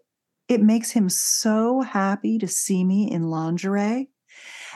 [0.49, 4.09] it makes him so happy to see me in lingerie.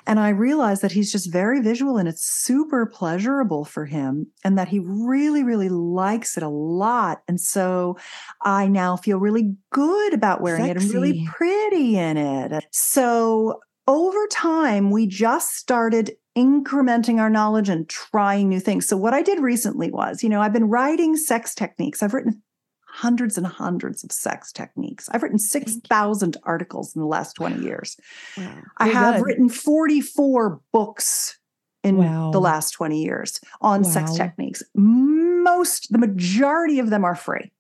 [0.07, 4.57] And I realize that he's just very visual and it's super pleasurable for him and
[4.59, 7.23] that he really, really likes it a lot.
[7.29, 7.99] And so
[8.43, 10.71] I now feel really good about wearing Sexy.
[10.71, 12.65] it and really pretty in it.
[12.73, 13.61] So
[13.91, 18.87] over time, we just started incrementing our knowledge and trying new things.
[18.87, 22.01] So, what I did recently was, you know, I've been writing sex techniques.
[22.01, 22.41] I've written
[22.87, 25.09] hundreds and hundreds of sex techniques.
[25.13, 27.97] I've written 6,000 articles in the last 20 years.
[28.37, 28.63] Wow.
[28.79, 29.25] I have good.
[29.25, 31.39] written 44 books
[31.83, 32.31] in wow.
[32.31, 33.89] the last 20 years on wow.
[33.89, 34.63] sex techniques.
[34.75, 37.51] Most, the majority of them are free.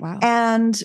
[0.00, 0.18] Wow.
[0.22, 0.80] And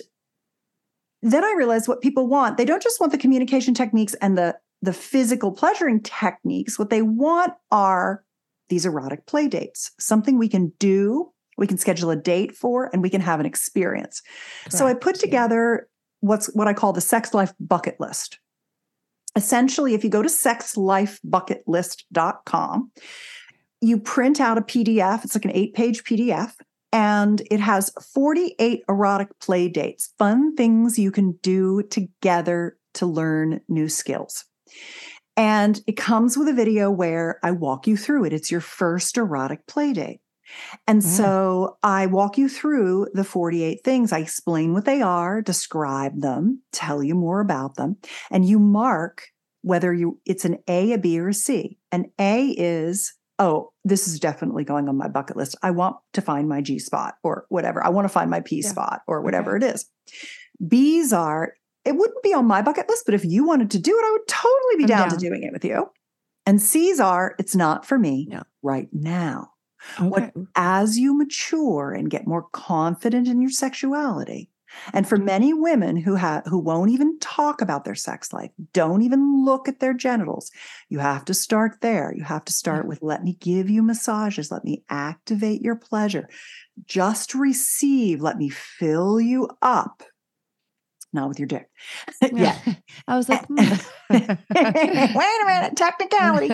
[1.22, 2.56] then I realized what people want.
[2.56, 7.00] They don't just want the communication techniques and the the physical pleasuring techniques, what they
[7.02, 8.24] want are
[8.68, 13.02] these erotic play dates, something we can do, we can schedule a date for, and
[13.02, 14.22] we can have an experience.
[14.64, 14.76] Correct.
[14.76, 15.88] So I put together
[16.20, 18.38] what's what I call the sex life bucket list.
[19.36, 22.92] Essentially, if you go to sexlifebucketlist.com,
[23.80, 26.52] you print out a PDF, it's like an eight page PDF,
[26.92, 33.60] and it has 48 erotic play dates, fun things you can do together to learn
[33.68, 34.44] new skills.
[35.36, 38.32] And it comes with a video where I walk you through it.
[38.32, 40.20] It's your first erotic play date.
[40.86, 41.04] And mm.
[41.04, 44.12] so I walk you through the 48 things.
[44.12, 47.96] I explain what they are, describe them, tell you more about them,
[48.30, 49.24] and you mark
[49.62, 51.78] whether you it's an A, a B, or a C.
[51.92, 55.56] An A is, oh, this is definitely going on my bucket list.
[55.62, 57.84] I want to find my G spot or whatever.
[57.84, 58.68] I want to find my P yeah.
[58.68, 59.66] spot or whatever okay.
[59.66, 59.86] it is.
[60.66, 61.54] B's are
[61.84, 64.10] it wouldn't be on my bucket list, but if you wanted to do it, I
[64.12, 65.10] would totally be down, down.
[65.10, 65.90] to doing it with you.
[66.46, 68.28] And C's are, it's not for me
[68.62, 69.50] right now.
[69.98, 70.08] Okay.
[70.08, 74.50] What, as you mature and get more confident in your sexuality,
[74.92, 79.02] and for many women who have who won't even talk about their sex life, don't
[79.02, 80.50] even look at their genitals,
[80.88, 82.14] you have to start there.
[82.16, 86.28] You have to start with let me give you massages, let me activate your pleasure.
[86.86, 90.02] Just receive, let me fill you up
[91.12, 91.68] not with your dick.
[92.32, 92.58] yeah.
[93.08, 93.56] I was like, hmm.
[94.10, 96.50] wait a minute, technicality.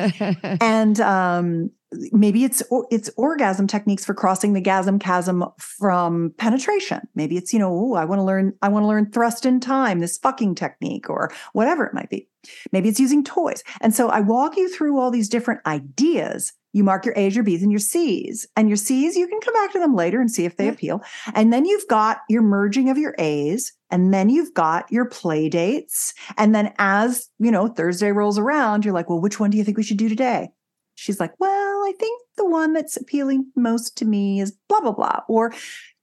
[0.61, 1.71] and um,
[2.13, 7.01] maybe it's it's orgasm techniques for crossing the gasm chasm from penetration.
[7.15, 10.01] Maybe it's you know, I want to learn I want to learn thrust in time,
[10.01, 12.29] this fucking technique, or whatever it might be.
[12.73, 13.63] Maybe it's using toys.
[13.81, 17.45] And so I walk you through all these different ideas you mark your A's, your
[17.45, 18.47] B's, and your C's.
[18.57, 20.73] And your C's, you can come back to them later and see if they yeah.
[20.73, 21.03] appeal.
[21.35, 25.49] And then you've got your merging of your A's, and then you've got your play
[25.49, 26.15] dates.
[26.37, 29.65] And then as you know, Thursday rolls around, you're like, well, which one do you
[29.65, 30.51] think we should do today?
[30.95, 34.93] She's like, well, I think the one that's appealing most to me is blah, blah,
[34.93, 35.21] blah.
[35.29, 35.53] Or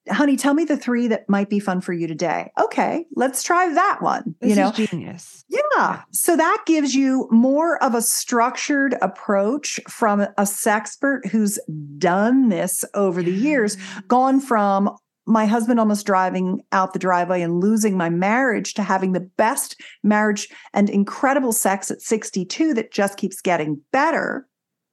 [0.09, 2.51] honey, tell me the three that might be fun for you today.
[2.59, 4.35] Okay, let's try that one.
[4.39, 5.45] This you know, genius.
[5.49, 6.01] Yeah.
[6.11, 11.59] So that gives you more of a structured approach from a sexpert who's
[11.97, 13.77] done this over the years,
[14.07, 14.95] gone from
[15.27, 19.81] my husband almost driving out the driveway and losing my marriage to having the best
[20.03, 24.47] marriage and incredible sex at 62 that just keeps getting better.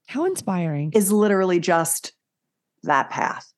[0.09, 0.91] How inspiring.
[0.95, 2.13] Is literally just
[2.83, 3.52] that path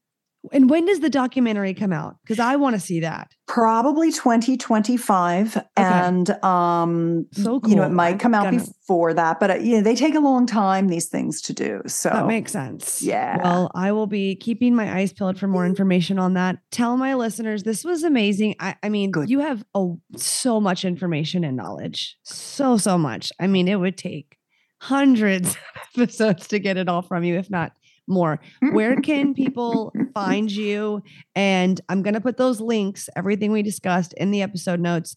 [0.53, 2.17] And when does the documentary come out?
[2.23, 3.33] Because I want to see that.
[3.47, 5.59] Probably 2025.
[5.77, 9.95] And um So you know, it might come out before that, but uh, yeah, they
[9.95, 11.83] take a long time these things to do.
[11.87, 13.03] So That makes sense.
[13.03, 13.43] Yeah.
[13.43, 16.59] Well, I will be keeping my eyes peeled for more information on that.
[16.71, 18.57] Tell my listeners this was amazing.
[18.61, 19.31] I, I mean, Good.
[19.31, 22.17] you have a, so much information and knowledge.
[22.23, 23.33] So, so much.
[23.41, 24.39] I mean, it would take
[24.81, 25.51] hundreds
[25.97, 27.73] of episodes to get it all from you, if not
[28.07, 28.41] more.
[28.73, 31.03] Where can people find you?
[31.35, 35.17] And I'm going to put those links, everything we discussed in the episode notes.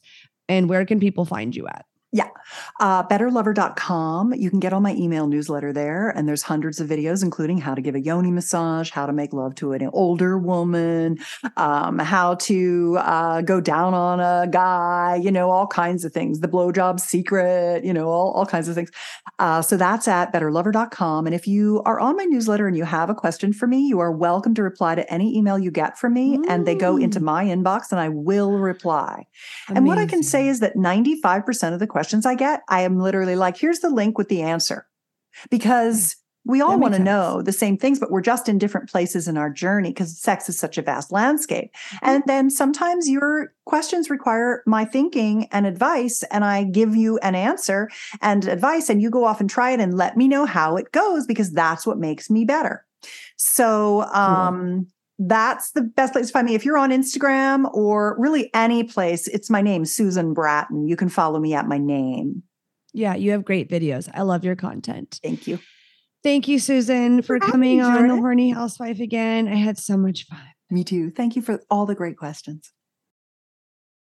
[0.49, 1.85] And where can people find you at?
[2.79, 4.33] Uh, betterlover.com.
[4.33, 7.75] You can get on my email newsletter there, and there's hundreds of videos, including how
[7.75, 11.17] to give a yoni massage, how to make love to an older woman,
[11.57, 16.39] um, how to uh, go down on a guy, you know, all kinds of things,
[16.39, 18.91] the blowjob secret, you know, all, all kinds of things.
[19.39, 21.25] Uh, so that's at betterlover.com.
[21.25, 23.99] And if you are on my newsletter and you have a question for me, you
[23.99, 27.19] are welcome to reply to any email you get from me, and they go into
[27.19, 27.23] Mm.
[27.23, 29.25] my inbox and I will reply.
[29.69, 32.99] And what I can say is that 95% of the questions I get, I am
[32.99, 34.85] literally like, here's the link with the answer.
[35.49, 36.15] Because
[36.45, 39.35] we all want to know the same things, but we're just in different places in
[39.35, 41.71] our journey because sex is such a vast landscape.
[42.03, 47.33] And then sometimes your questions require my thinking and advice, and I give you an
[47.33, 47.89] answer
[48.21, 50.91] and advice, and you go off and try it and let me know how it
[50.91, 52.85] goes because that's what makes me better.
[53.37, 54.85] So, um,
[55.19, 56.55] that's the best place to find me.
[56.55, 60.87] If you're on Instagram or really any place, it's my name, Susan Bratton.
[60.87, 62.43] You can follow me at my name.
[62.93, 64.09] Yeah, you have great videos.
[64.13, 65.19] I love your content.
[65.23, 65.59] Thank you.
[66.23, 69.47] Thank you, Susan, for coming on The Horny Housewife again.
[69.47, 70.41] I had so much fun.
[70.69, 71.11] Me too.
[71.11, 72.71] Thank you for all the great questions.